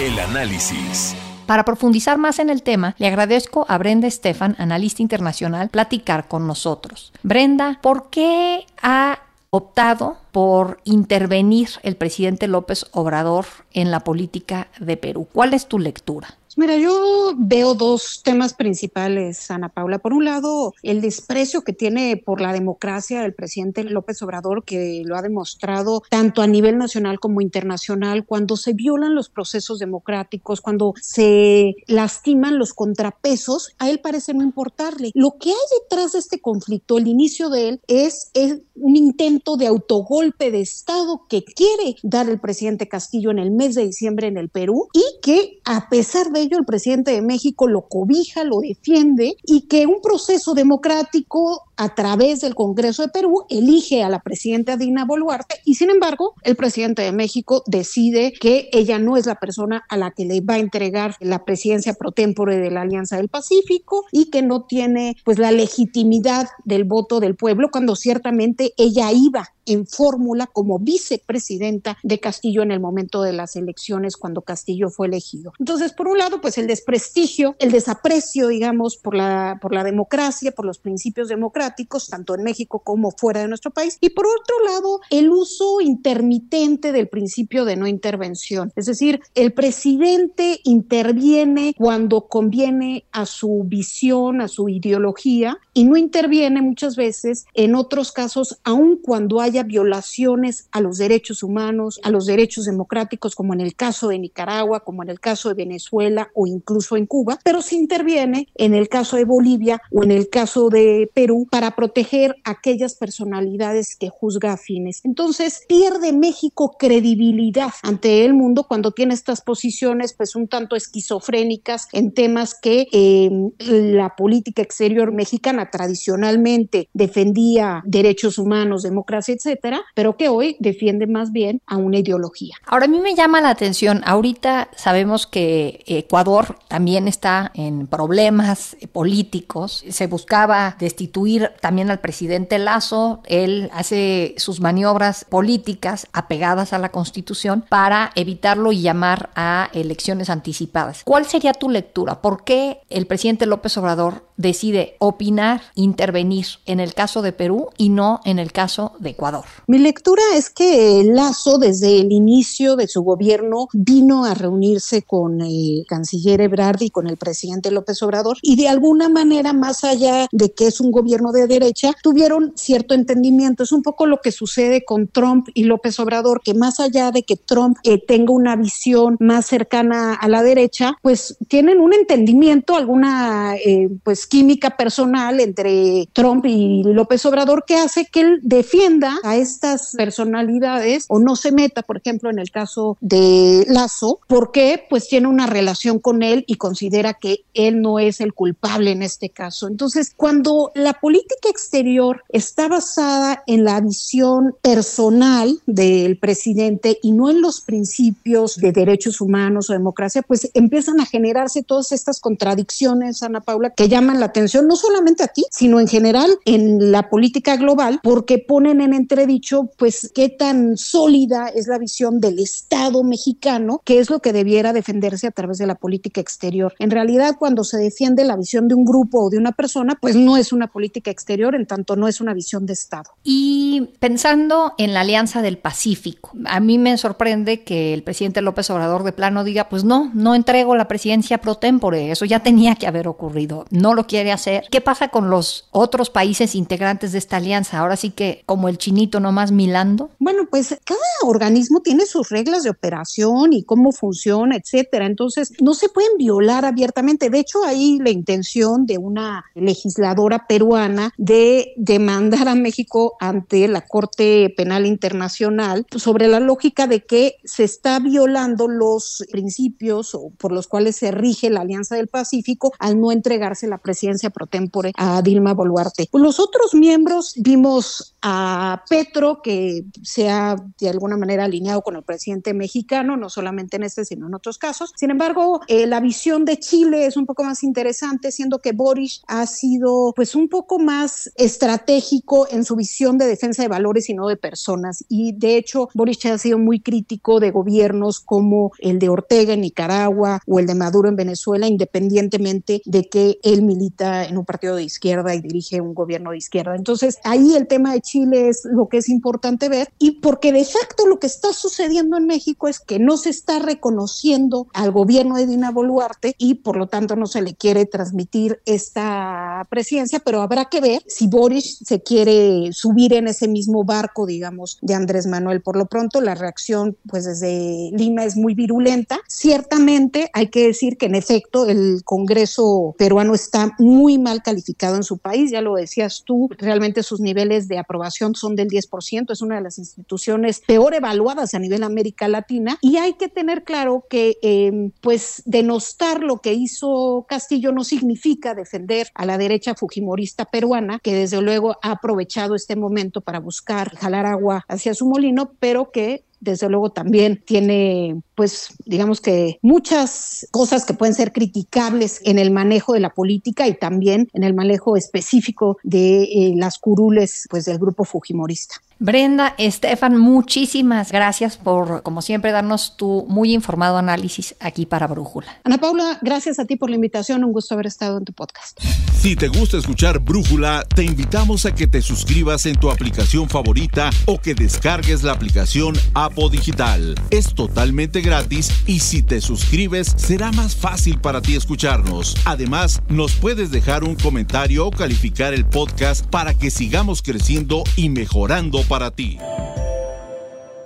El 0.00 0.16
análisis. 0.20 1.16
Para 1.46 1.64
profundizar 1.64 2.16
más 2.16 2.38
en 2.38 2.48
el 2.48 2.62
tema, 2.62 2.94
le 2.98 3.08
agradezco 3.08 3.66
a 3.68 3.76
Brenda 3.76 4.06
Estefan, 4.06 4.54
analista 4.60 5.02
internacional, 5.02 5.68
platicar 5.68 6.28
con 6.28 6.46
nosotros. 6.46 7.12
Brenda, 7.24 7.80
¿por 7.82 8.08
qué 8.08 8.66
ha 8.80 9.18
optado 9.56 10.16
por 10.32 10.80
intervenir 10.82 11.68
el 11.84 11.94
presidente 11.94 12.48
López 12.48 12.86
Obrador 12.90 13.46
en 13.72 13.92
la 13.92 14.00
política 14.00 14.66
de 14.80 14.96
Perú. 14.96 15.28
¿Cuál 15.32 15.54
es 15.54 15.68
tu 15.68 15.78
lectura? 15.78 16.38
Mira, 16.56 16.76
yo 16.76 17.32
veo 17.36 17.74
dos 17.74 18.22
temas 18.22 18.54
principales, 18.54 19.50
Ana 19.50 19.68
Paula. 19.68 19.98
Por 19.98 20.12
un 20.12 20.24
lado, 20.24 20.72
el 20.82 21.00
desprecio 21.00 21.62
que 21.62 21.72
tiene 21.72 22.16
por 22.16 22.40
la 22.40 22.52
democracia 22.52 23.24
el 23.24 23.34
presidente 23.34 23.82
López 23.82 24.22
Obrador, 24.22 24.64
que 24.64 25.02
lo 25.04 25.16
ha 25.16 25.22
demostrado 25.22 26.02
tanto 26.10 26.42
a 26.42 26.46
nivel 26.46 26.78
nacional 26.78 27.18
como 27.18 27.40
internacional, 27.40 28.24
cuando 28.24 28.56
se 28.56 28.72
violan 28.72 29.14
los 29.14 29.28
procesos 29.28 29.80
democráticos, 29.80 30.60
cuando 30.60 30.94
se 31.00 31.74
lastiman 31.88 32.58
los 32.58 32.72
contrapesos, 32.72 33.74
a 33.78 33.90
él 33.90 33.98
parece 33.98 34.32
no 34.32 34.42
importarle. 34.44 35.10
Lo 35.14 35.36
que 35.38 35.50
hay 35.50 35.80
detrás 35.82 36.12
de 36.12 36.20
este 36.20 36.40
conflicto, 36.40 36.98
el 36.98 37.08
inicio 37.08 37.48
de 37.50 37.68
él, 37.68 37.80
es, 37.88 38.30
es 38.34 38.60
un 38.76 38.96
intento 38.96 39.56
de 39.56 39.66
autogolpe 39.66 40.50
de 40.50 40.60
Estado 40.60 41.22
que 41.28 41.44
quiere 41.44 41.96
dar 42.02 42.28
el 42.28 42.38
presidente 42.38 42.88
Castillo 42.88 43.30
en 43.30 43.38
el 43.38 43.50
mes 43.50 43.74
de 43.74 43.86
diciembre 43.86 44.28
en 44.28 44.38
el 44.38 44.48
Perú 44.48 44.88
y 44.92 45.02
que 45.20 45.58
a 45.64 45.88
pesar 45.88 46.30
de 46.30 46.43
ello 46.44 46.58
el 46.58 46.64
presidente 46.64 47.10
de 47.10 47.22
México 47.22 47.66
lo 47.66 47.88
cobija, 47.88 48.44
lo 48.44 48.60
defiende 48.60 49.36
y 49.44 49.62
que 49.62 49.86
un 49.86 50.00
proceso 50.00 50.54
democrático 50.54 51.62
a 51.76 51.94
través 51.94 52.40
del 52.40 52.54
Congreso 52.54 53.02
de 53.02 53.08
Perú 53.08 53.44
elige 53.48 54.02
a 54.02 54.08
la 54.08 54.20
presidenta 54.20 54.76
Dina 54.76 55.04
Boluarte 55.04 55.56
y 55.64 55.74
sin 55.74 55.90
embargo 55.90 56.34
el 56.42 56.56
presidente 56.56 57.02
de 57.02 57.12
México 57.12 57.62
decide 57.66 58.32
que 58.32 58.68
ella 58.72 58.98
no 58.98 59.16
es 59.16 59.26
la 59.26 59.36
persona 59.36 59.84
a 59.88 59.96
la 59.96 60.10
que 60.10 60.24
le 60.24 60.40
va 60.40 60.54
a 60.54 60.58
entregar 60.58 61.16
la 61.20 61.44
presidencia 61.44 61.94
pro 61.94 62.12
tempore 62.12 62.56
de 62.58 62.70
la 62.70 62.82
Alianza 62.82 63.16
del 63.16 63.28
Pacífico 63.28 64.04
y 64.12 64.30
que 64.30 64.42
no 64.42 64.64
tiene 64.64 65.16
pues 65.24 65.38
la 65.38 65.52
legitimidad 65.52 66.48
del 66.64 66.84
voto 66.84 67.20
del 67.20 67.36
pueblo 67.36 67.70
cuando 67.70 67.96
ciertamente 67.96 68.72
ella 68.76 69.10
iba 69.12 69.50
en 69.66 69.86
fórmula 69.86 70.46
como 70.46 70.78
vicepresidenta 70.78 71.96
de 72.02 72.20
Castillo 72.20 72.62
en 72.62 72.70
el 72.70 72.80
momento 72.80 73.22
de 73.22 73.32
las 73.32 73.56
elecciones 73.56 74.16
cuando 74.16 74.42
Castillo 74.42 74.90
fue 74.90 75.06
elegido. 75.06 75.52
Entonces, 75.58 75.92
por 75.92 76.08
un 76.08 76.18
lado, 76.18 76.40
pues 76.40 76.58
el 76.58 76.66
desprestigio, 76.66 77.56
el 77.58 77.72
desaprecio, 77.72 78.48
digamos, 78.48 78.96
por 78.96 79.14
la, 79.14 79.58
por 79.60 79.72
la 79.72 79.84
democracia, 79.84 80.52
por 80.52 80.66
los 80.66 80.78
principios 80.78 81.28
democráticos, 81.28 81.63
tanto 82.10 82.34
en 82.34 82.42
México 82.42 82.80
como 82.80 83.10
fuera 83.10 83.40
de 83.40 83.48
nuestro 83.48 83.70
país. 83.70 83.98
Y 84.00 84.10
por 84.10 84.26
otro 84.26 84.64
lado, 84.64 85.00
el 85.10 85.30
uso 85.30 85.80
intermitente 85.80 86.92
del 86.92 87.08
principio 87.08 87.64
de 87.64 87.76
no 87.76 87.86
intervención. 87.86 88.72
Es 88.76 88.86
decir, 88.86 89.20
el 89.34 89.52
presidente 89.52 90.60
interviene 90.64 91.74
cuando 91.76 92.28
conviene 92.28 93.06
a 93.12 93.26
su 93.26 93.64
visión, 93.64 94.40
a 94.40 94.48
su 94.48 94.68
ideología, 94.68 95.58
y 95.72 95.84
no 95.84 95.96
interviene 95.96 96.62
muchas 96.62 96.96
veces 96.96 97.46
en 97.54 97.74
otros 97.74 98.12
casos, 98.12 98.58
aun 98.64 98.98
cuando 99.02 99.40
hay 99.40 99.54
violaciones 99.62 100.68
a 100.72 100.80
los 100.80 100.98
derechos 100.98 101.42
humanos, 101.42 102.00
a 102.02 102.10
los 102.10 102.26
derechos 102.26 102.64
democráticos, 102.64 103.34
como 103.34 103.54
en 103.54 103.60
el 103.60 103.74
caso 103.74 104.08
de 104.08 104.18
Nicaragua, 104.18 104.80
como 104.80 105.02
en 105.02 105.10
el 105.10 105.20
caso 105.20 105.48
de 105.48 105.54
Venezuela 105.54 106.30
o 106.34 106.46
incluso 106.46 106.96
en 106.96 107.06
Cuba, 107.06 107.38
pero 107.44 107.62
se 107.62 107.76
interviene 107.76 108.48
en 108.54 108.74
el 108.74 108.88
caso 108.88 109.16
de 109.16 109.24
Bolivia 109.24 109.80
o 109.92 110.02
en 110.02 110.10
el 110.10 110.28
caso 110.28 110.68
de 110.68 111.10
Perú 111.14 111.46
para 111.54 111.76
proteger 111.76 112.34
a 112.42 112.50
aquellas 112.50 112.96
personalidades 112.96 113.94
que 113.94 114.08
juzga 114.08 114.54
afines. 114.54 115.00
Entonces 115.04 115.62
pierde 115.68 116.12
México 116.12 116.74
credibilidad 116.76 117.72
ante 117.84 118.24
el 118.24 118.34
mundo 118.34 118.64
cuando 118.64 118.90
tiene 118.90 119.14
estas 119.14 119.40
posiciones 119.40 120.14
pues 120.14 120.34
un 120.34 120.48
tanto 120.48 120.74
esquizofrénicas 120.74 121.86
en 121.92 122.10
temas 122.12 122.58
que 122.60 122.88
eh, 122.90 123.30
la 123.58 124.16
política 124.16 124.62
exterior 124.62 125.12
mexicana 125.12 125.70
tradicionalmente 125.70 126.88
defendía 126.92 127.84
derechos 127.86 128.38
humanos, 128.38 128.82
democracia, 128.82 129.32
etcétera, 129.32 129.80
pero 129.94 130.16
que 130.16 130.28
hoy 130.28 130.56
defiende 130.58 131.06
más 131.06 131.30
bien 131.30 131.60
a 131.66 131.76
una 131.76 131.98
ideología. 131.98 132.56
Ahora 132.66 132.86
a 132.86 132.88
mí 132.88 132.98
me 132.98 133.14
llama 133.14 133.40
la 133.40 133.50
atención, 133.50 134.02
ahorita 134.06 134.70
sabemos 134.74 135.28
que 135.28 135.84
Ecuador 135.86 136.58
también 136.66 137.06
está 137.06 137.52
en 137.54 137.86
problemas 137.86 138.76
políticos, 138.92 139.84
se 139.88 140.08
buscaba 140.08 140.76
destituir 140.80 141.43
también 141.60 141.90
al 141.90 142.00
presidente 142.00 142.58
Lazo, 142.58 143.20
él 143.26 143.70
hace 143.72 144.34
sus 144.38 144.60
maniobras 144.60 145.24
políticas 145.24 146.06
apegadas 146.12 146.72
a 146.72 146.78
la 146.78 146.90
Constitución 146.90 147.64
para 147.68 148.10
evitarlo 148.14 148.72
y 148.72 148.82
llamar 148.82 149.30
a 149.34 149.70
elecciones 149.72 150.30
anticipadas. 150.30 151.02
¿Cuál 151.04 151.26
sería 151.26 151.52
tu 151.52 151.68
lectura? 151.68 152.20
¿Por 152.20 152.44
qué 152.44 152.80
el 152.90 153.06
presidente 153.06 153.46
López 153.46 153.76
Obrador 153.76 154.22
decide 154.36 154.96
opinar, 154.98 155.62
intervenir 155.74 156.46
en 156.66 156.80
el 156.80 156.94
caso 156.94 157.22
de 157.22 157.32
Perú 157.32 157.68
y 157.78 157.88
no 157.88 158.20
en 158.24 158.38
el 158.38 158.52
caso 158.52 158.92
de 158.98 159.10
Ecuador. 159.10 159.44
Mi 159.66 159.78
lectura 159.78 160.22
es 160.34 160.50
que 160.50 161.04
Lazo 161.04 161.58
desde 161.58 162.00
el 162.00 162.12
inicio 162.12 162.76
de 162.76 162.88
su 162.88 163.02
gobierno 163.02 163.68
vino 163.72 164.24
a 164.24 164.34
reunirse 164.34 165.02
con 165.02 165.40
el 165.40 165.84
canciller 165.88 166.40
Ebrard 166.40 166.82
y 166.82 166.90
con 166.90 167.06
el 167.06 167.16
presidente 167.16 167.70
López 167.70 168.02
Obrador 168.02 168.38
y 168.42 168.56
de 168.56 168.68
alguna 168.68 169.08
manera 169.08 169.52
más 169.52 169.84
allá 169.84 170.26
de 170.32 170.52
que 170.52 170.66
es 170.66 170.80
un 170.80 170.90
gobierno 170.90 171.32
de 171.34 171.46
derecha, 171.46 171.92
tuvieron 172.02 172.52
cierto 172.56 172.94
entendimiento. 172.94 173.62
Es 173.62 173.72
un 173.72 173.82
poco 173.82 174.06
lo 174.06 174.20
que 174.22 174.32
sucede 174.32 174.84
con 174.84 175.08
Trump 175.08 175.48
y 175.52 175.64
López 175.64 176.00
Obrador, 176.00 176.40
que 176.42 176.54
más 176.54 176.80
allá 176.80 177.10
de 177.10 177.22
que 177.22 177.36
Trump 177.36 177.76
eh, 177.84 177.98
tenga 177.98 178.32
una 178.32 178.56
visión 178.56 179.16
más 179.20 179.46
cercana 179.46 180.14
a 180.14 180.28
la 180.28 180.42
derecha, 180.42 180.96
pues 181.02 181.36
tienen 181.48 181.80
un 181.80 181.92
entendimiento, 181.92 182.76
alguna 182.76 183.56
eh, 183.56 183.90
pues 184.02 184.26
química 184.26 184.76
personal 184.76 185.40
entre 185.40 186.08
Trump 186.12 186.46
y 186.46 186.82
López 186.84 187.24
Obrador 187.26 187.64
que 187.66 187.76
hace 187.76 188.06
que 188.06 188.20
él 188.20 188.40
defienda 188.42 189.18
a 189.22 189.36
estas 189.36 189.92
personalidades 189.96 191.06
o 191.08 191.18
no 191.18 191.36
se 191.36 191.52
meta, 191.52 191.82
por 191.82 191.98
ejemplo, 191.98 192.30
en 192.30 192.38
el 192.38 192.50
caso 192.50 192.96
de 193.00 193.66
Lazo, 193.68 194.20
porque 194.26 194.84
pues 194.88 195.08
tiene 195.08 195.28
una 195.28 195.46
relación 195.46 195.98
con 195.98 196.22
él 196.22 196.44
y 196.46 196.56
considera 196.56 197.14
que 197.14 197.44
él 197.54 197.80
no 197.80 197.98
es 197.98 198.20
el 198.20 198.32
culpable 198.34 198.92
en 198.92 199.02
este 199.02 199.30
caso. 199.30 199.68
Entonces, 199.68 200.12
cuando 200.16 200.72
la 200.74 200.94
política 201.24 201.48
exterior 201.48 202.22
está 202.28 202.68
basada 202.68 203.42
en 203.46 203.64
la 203.64 203.80
visión 203.80 204.54
personal 204.60 205.58
del 205.66 206.18
presidente 206.18 206.98
y 207.02 207.12
no 207.12 207.30
en 207.30 207.40
los 207.40 207.62
principios 207.62 208.56
de 208.56 208.72
derechos 208.72 209.20
humanos 209.22 209.70
o 209.70 209.72
democracia, 209.72 210.22
pues 210.22 210.50
empiezan 210.52 211.00
a 211.00 211.06
generarse 211.06 211.62
todas 211.62 211.92
estas 211.92 212.20
contradicciones, 212.20 213.22
Ana 213.22 213.40
Paula, 213.40 213.70
que 213.70 213.88
llaman 213.88 214.20
la 214.20 214.26
atención 214.26 214.68
no 214.68 214.76
solamente 214.76 215.24
aquí, 215.24 215.44
sino 215.50 215.80
en 215.80 215.88
general 215.88 216.30
en 216.44 216.92
la 216.92 217.08
política 217.08 217.56
global, 217.56 218.00
porque 218.02 218.38
ponen 218.38 218.82
en 218.82 218.92
entredicho, 218.92 219.70
pues, 219.78 220.10
qué 220.14 220.28
tan 220.28 220.76
sólida 220.76 221.48
es 221.48 221.68
la 221.68 221.78
visión 221.78 222.20
del 222.20 222.38
Estado 222.38 223.02
mexicano, 223.02 223.80
que 223.84 223.98
es 223.98 224.10
lo 224.10 224.20
que 224.20 224.34
debiera 224.34 224.74
defenderse 224.74 225.26
a 225.26 225.30
través 225.30 225.56
de 225.56 225.66
la 225.66 225.74
política 225.76 226.20
exterior. 226.20 226.74
En 226.78 226.90
realidad, 226.90 227.36
cuando 227.38 227.64
se 227.64 227.78
defiende 227.78 228.24
la 228.24 228.36
visión 228.36 228.68
de 228.68 228.74
un 228.74 228.84
grupo 228.84 229.24
o 229.24 229.30
de 229.30 229.38
una 229.38 229.52
persona, 229.52 229.96
pues 230.00 230.16
no 230.16 230.36
es 230.36 230.52
una 230.52 230.66
política 230.66 231.13
exterior, 231.14 231.54
en 231.54 231.66
tanto 231.66 231.96
no 231.96 232.08
es 232.08 232.20
una 232.20 232.34
visión 232.34 232.66
de 232.66 232.72
Estado. 232.72 233.12
Y 233.22 233.90
pensando 233.98 234.74
en 234.78 234.92
la 234.92 235.00
Alianza 235.00 235.40
del 235.40 235.58
Pacífico, 235.58 236.32
a 236.44 236.60
mí 236.60 236.78
me 236.78 236.98
sorprende 236.98 237.62
que 237.62 237.94
el 237.94 238.02
presidente 238.02 238.42
López 238.42 238.68
Obrador 238.70 239.04
de 239.04 239.12
plano 239.12 239.44
diga, 239.44 239.68
pues 239.68 239.84
no, 239.84 240.10
no 240.14 240.34
entrego 240.34 240.76
la 240.76 240.88
presidencia 240.88 241.38
pro 241.38 241.54
tempore, 241.56 242.10
eso 242.10 242.24
ya 242.24 242.40
tenía 242.40 242.74
que 242.74 242.86
haber 242.86 243.08
ocurrido, 243.08 243.64
no 243.70 243.94
lo 243.94 244.06
quiere 244.06 244.32
hacer. 244.32 244.64
¿Qué 244.70 244.80
pasa 244.80 245.08
con 245.08 245.30
los 245.30 245.68
otros 245.70 246.10
países 246.10 246.54
integrantes 246.54 247.12
de 247.12 247.18
esta 247.18 247.36
alianza? 247.36 247.78
Ahora 247.78 247.96
sí 247.96 248.10
que 248.10 248.42
como 248.46 248.68
el 248.68 248.78
chinito 248.78 249.20
nomás 249.20 249.52
milando. 249.52 250.10
Bueno, 250.18 250.46
pues 250.50 250.78
cada 250.84 251.00
organismo 251.22 251.80
tiene 251.80 252.06
sus 252.06 252.28
reglas 252.28 252.62
de 252.62 252.70
operación 252.70 253.52
y 253.52 253.64
cómo 253.64 253.92
funciona, 253.92 254.56
etcétera. 254.56 255.06
Entonces, 255.06 255.52
no 255.60 255.74
se 255.74 255.88
pueden 255.88 256.16
violar 256.18 256.64
abiertamente. 256.64 257.30
De 257.30 257.40
hecho, 257.40 257.64
hay 257.64 257.98
la 257.98 258.10
intención 258.10 258.86
de 258.86 258.98
una 258.98 259.44
legisladora 259.54 260.46
peruana 260.46 261.03
de 261.16 261.72
demandar 261.76 262.48
a 262.48 262.54
México 262.54 263.16
ante 263.20 263.68
la 263.68 263.82
Corte 263.82 264.52
Penal 264.56 264.86
Internacional 264.86 265.86
sobre 265.96 266.28
la 266.28 266.40
lógica 266.40 266.86
de 266.86 267.04
que 267.04 267.36
se 267.44 267.64
está 267.64 267.98
violando 267.98 268.68
los 268.68 269.24
principios 269.30 270.16
por 270.38 270.52
los 270.52 270.68
cuales 270.68 270.96
se 270.96 271.10
rige 271.10 271.50
la 271.50 271.60
Alianza 271.60 271.96
del 271.96 272.08
Pacífico 272.08 272.72
al 272.78 273.00
no 273.00 273.12
entregarse 273.12 273.66
la 273.66 273.78
presidencia 273.78 274.30
pro 274.30 274.46
tempore 274.46 274.92
a 274.96 275.22
Dilma 275.22 275.54
Boluarte. 275.54 276.08
Los 276.12 276.40
otros 276.40 276.74
miembros 276.74 277.34
vimos 277.36 278.16
a 278.22 278.82
Petro 278.88 279.42
que 279.42 279.84
se 280.02 280.30
ha 280.30 280.56
de 280.78 280.88
alguna 280.88 281.16
manera 281.16 281.44
alineado 281.44 281.82
con 281.82 281.96
el 281.96 282.02
presidente 282.02 282.54
mexicano, 282.54 283.16
no 283.16 283.28
solamente 283.28 283.76
en 283.76 283.82
este, 283.82 284.04
sino 284.04 284.26
en 284.26 284.34
otros 284.34 284.58
casos. 284.58 284.92
Sin 284.96 285.10
embargo, 285.10 285.60
eh, 285.68 285.86
la 285.86 286.00
visión 286.00 286.44
de 286.44 286.58
Chile 286.58 287.06
es 287.06 287.16
un 287.16 287.26
poco 287.26 287.44
más 287.44 287.62
interesante, 287.62 288.32
siendo 288.32 288.58
que 288.58 288.72
Boris 288.72 289.22
ha 289.26 289.46
sido 289.46 290.12
pues 290.14 290.34
un 290.34 290.48
poco 290.48 290.78
más 290.84 291.30
estratégico 291.36 292.46
en 292.50 292.64
su 292.64 292.76
visión 292.76 293.18
de 293.18 293.26
defensa 293.26 293.62
de 293.62 293.68
valores 293.68 294.08
y 294.08 294.14
no 294.14 294.28
de 294.28 294.36
personas. 294.36 295.04
Y 295.08 295.32
de 295.32 295.56
hecho, 295.56 295.88
Boris 295.94 296.24
ha 296.26 296.38
sido 296.38 296.58
muy 296.58 296.80
crítico 296.80 297.40
de 297.40 297.50
gobiernos 297.50 298.20
como 298.20 298.72
el 298.78 298.98
de 298.98 299.08
Ortega 299.08 299.54
en 299.54 299.62
Nicaragua 299.62 300.40
o 300.46 300.58
el 300.58 300.66
de 300.66 300.74
Maduro 300.74 301.08
en 301.08 301.16
Venezuela, 301.16 301.66
independientemente 301.66 302.82
de 302.84 303.08
que 303.08 303.38
él 303.42 303.62
milita 303.62 304.24
en 304.24 304.38
un 304.38 304.44
partido 304.44 304.76
de 304.76 304.84
izquierda 304.84 305.34
y 305.34 305.40
dirige 305.40 305.80
un 305.80 305.94
gobierno 305.94 306.30
de 306.30 306.38
izquierda. 306.38 306.76
Entonces, 306.76 307.18
ahí 307.24 307.54
el 307.54 307.66
tema 307.66 307.92
de 307.92 308.00
Chile 308.00 308.48
es 308.48 308.62
lo 308.64 308.88
que 308.88 308.98
es 308.98 309.08
importante 309.08 309.68
ver 309.68 309.88
y 309.98 310.20
porque 310.20 310.52
de 310.52 310.64
facto 310.64 311.06
lo 311.06 311.18
que 311.18 311.26
está 311.26 311.52
sucediendo 311.52 312.16
en 312.16 312.26
México 312.26 312.68
es 312.68 312.80
que 312.80 312.98
no 312.98 313.16
se 313.16 313.30
está 313.30 313.58
reconociendo 313.58 314.68
al 314.72 314.90
gobierno 314.90 315.36
de 315.36 315.46
Dina 315.46 315.70
Boluarte 315.70 316.34
y 316.38 316.54
por 316.54 316.76
lo 316.76 316.86
tanto 316.86 317.16
no 317.16 317.26
se 317.26 317.42
le 317.42 317.54
quiere 317.54 317.86
transmitir 317.86 318.60
esta 318.66 319.66
presidencia, 319.70 320.20
pero 320.20 320.42
habrá 320.42 320.66
que 320.66 320.73
ver 320.80 321.02
si 321.06 321.28
Boris 321.28 321.78
se 321.84 322.02
quiere 322.02 322.72
subir 322.72 323.12
en 323.14 323.28
ese 323.28 323.48
mismo 323.48 323.84
barco, 323.84 324.26
digamos, 324.26 324.78
de 324.82 324.94
Andrés 324.94 325.26
Manuel. 325.26 325.62
Por 325.62 325.76
lo 325.76 325.86
pronto, 325.86 326.20
la 326.20 326.34
reacción, 326.34 326.96
pues 327.08 327.24
desde 327.24 327.90
Lima 327.92 328.24
es 328.24 328.36
muy 328.36 328.54
virulenta. 328.54 329.20
Ciertamente 329.28 330.30
hay 330.32 330.48
que 330.48 330.66
decir 330.66 330.96
que 330.96 331.06
en 331.06 331.14
efecto 331.14 331.68
el 331.68 332.02
Congreso 332.04 332.94
peruano 332.98 333.34
está 333.34 333.74
muy 333.78 334.18
mal 334.18 334.42
calificado 334.42 334.96
en 334.96 335.02
su 335.02 335.18
país, 335.18 335.50
ya 335.50 335.60
lo 335.60 335.74
decías 335.74 336.22
tú, 336.24 336.48
realmente 336.58 337.02
sus 337.02 337.20
niveles 337.20 337.68
de 337.68 337.78
aprobación 337.78 338.34
son 338.34 338.56
del 338.56 338.68
10%, 338.68 339.30
es 339.30 339.42
una 339.42 339.56
de 339.56 339.62
las 339.62 339.78
instituciones 339.78 340.60
peor 340.66 340.94
evaluadas 340.94 341.54
a 341.54 341.58
nivel 341.58 341.82
América 341.82 342.28
Latina 342.28 342.78
y 342.80 342.96
hay 342.96 343.14
que 343.14 343.28
tener 343.28 343.64
claro 343.64 344.04
que 344.08 344.38
eh, 344.42 344.90
pues 345.00 345.42
denostar 345.44 346.22
lo 346.22 346.38
que 346.38 346.54
hizo 346.54 347.26
Castillo 347.28 347.72
no 347.72 347.84
significa 347.84 348.54
defender 348.54 349.08
a 349.14 349.26
la 349.26 349.38
derecha 349.38 349.74
fujimorista 349.74 350.44
peruana, 350.44 350.63
que 351.02 351.14
desde 351.14 351.40
luego 351.40 351.76
ha 351.82 351.92
aprovechado 351.92 352.54
este 352.54 352.76
momento 352.76 353.20
para 353.20 353.40
buscar 353.40 353.94
jalar 353.96 354.26
agua 354.26 354.64
hacia 354.68 354.94
su 354.94 355.06
molino, 355.06 355.52
pero 355.60 355.90
que 355.90 356.24
desde 356.40 356.68
luego 356.68 356.90
también 356.90 357.42
tiene, 357.44 358.20
pues, 358.34 358.68
digamos 358.84 359.20
que 359.20 359.58
muchas 359.62 360.46
cosas 360.50 360.84
que 360.84 360.92
pueden 360.92 361.14
ser 361.14 361.32
criticables 361.32 362.20
en 362.24 362.38
el 362.38 362.50
manejo 362.50 362.92
de 362.92 363.00
la 363.00 363.10
política 363.10 363.66
y 363.66 363.74
también 363.74 364.28
en 364.34 364.44
el 364.44 364.54
manejo 364.54 364.96
específico 364.96 365.78
de 365.82 366.24
eh, 366.24 366.54
las 366.56 366.78
curules, 366.78 367.46
pues, 367.50 367.64
del 367.64 367.78
grupo 367.78 368.04
fujimorista. 368.04 368.76
Brenda, 368.98 369.54
Estefan, 369.58 370.16
muchísimas 370.18 371.10
gracias 371.10 371.56
por, 371.56 372.02
como 372.02 372.22
siempre, 372.22 372.52
darnos 372.52 372.96
tu 372.96 373.26
muy 373.28 373.52
informado 373.52 373.98
análisis 373.98 374.54
aquí 374.60 374.86
para 374.86 375.06
Brújula. 375.06 375.48
Ana 375.64 375.78
Paula, 375.78 376.18
gracias 376.22 376.58
a 376.58 376.64
ti 376.64 376.76
por 376.76 376.90
la 376.90 376.96
invitación. 376.96 377.42
Un 377.44 377.52
gusto 377.52 377.74
haber 377.74 377.86
estado 377.86 378.18
en 378.18 378.24
tu 378.24 378.32
podcast. 378.32 378.80
Si 379.18 379.36
te 379.36 379.48
gusta 379.48 379.78
escuchar 379.78 380.18
Brújula, 380.18 380.84
te 380.94 381.02
invitamos 381.02 381.64
a 381.64 381.74
que 381.74 381.86
te 381.86 382.02
suscribas 382.02 382.66
en 382.66 382.76
tu 382.76 382.90
aplicación 382.90 383.48
favorita 383.48 384.10
o 384.26 384.38
que 384.38 384.54
descargues 384.54 385.22
la 385.22 385.32
aplicación 385.32 385.94
Apo 386.12 386.48
Digital. 386.50 387.14
Es 387.30 387.54
totalmente 387.54 388.20
gratis 388.20 388.70
y 388.86 389.00
si 389.00 389.22
te 389.22 389.40
suscribes 389.40 390.12
será 390.16 390.52
más 390.52 390.76
fácil 390.76 391.18
para 391.20 391.40
ti 391.40 391.56
escucharnos. 391.56 392.36
Además, 392.44 393.02
nos 393.08 393.32
puedes 393.32 393.70
dejar 393.70 394.04
un 394.04 394.14
comentario 394.14 394.86
o 394.86 394.90
calificar 394.90 395.54
el 395.54 395.64
podcast 395.64 396.26
para 396.26 396.54
que 396.54 396.70
sigamos 396.70 397.22
creciendo 397.22 397.82
y 397.96 398.10
mejorando 398.10 398.83
para 398.84 399.10
ti. 399.10 399.38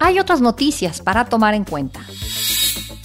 Hay 0.00 0.19
otras 0.19 0.40
noticias 0.40 1.00
para 1.00 1.25
tomar 1.25 1.55
en 1.55 1.64
cuenta. 1.64 2.00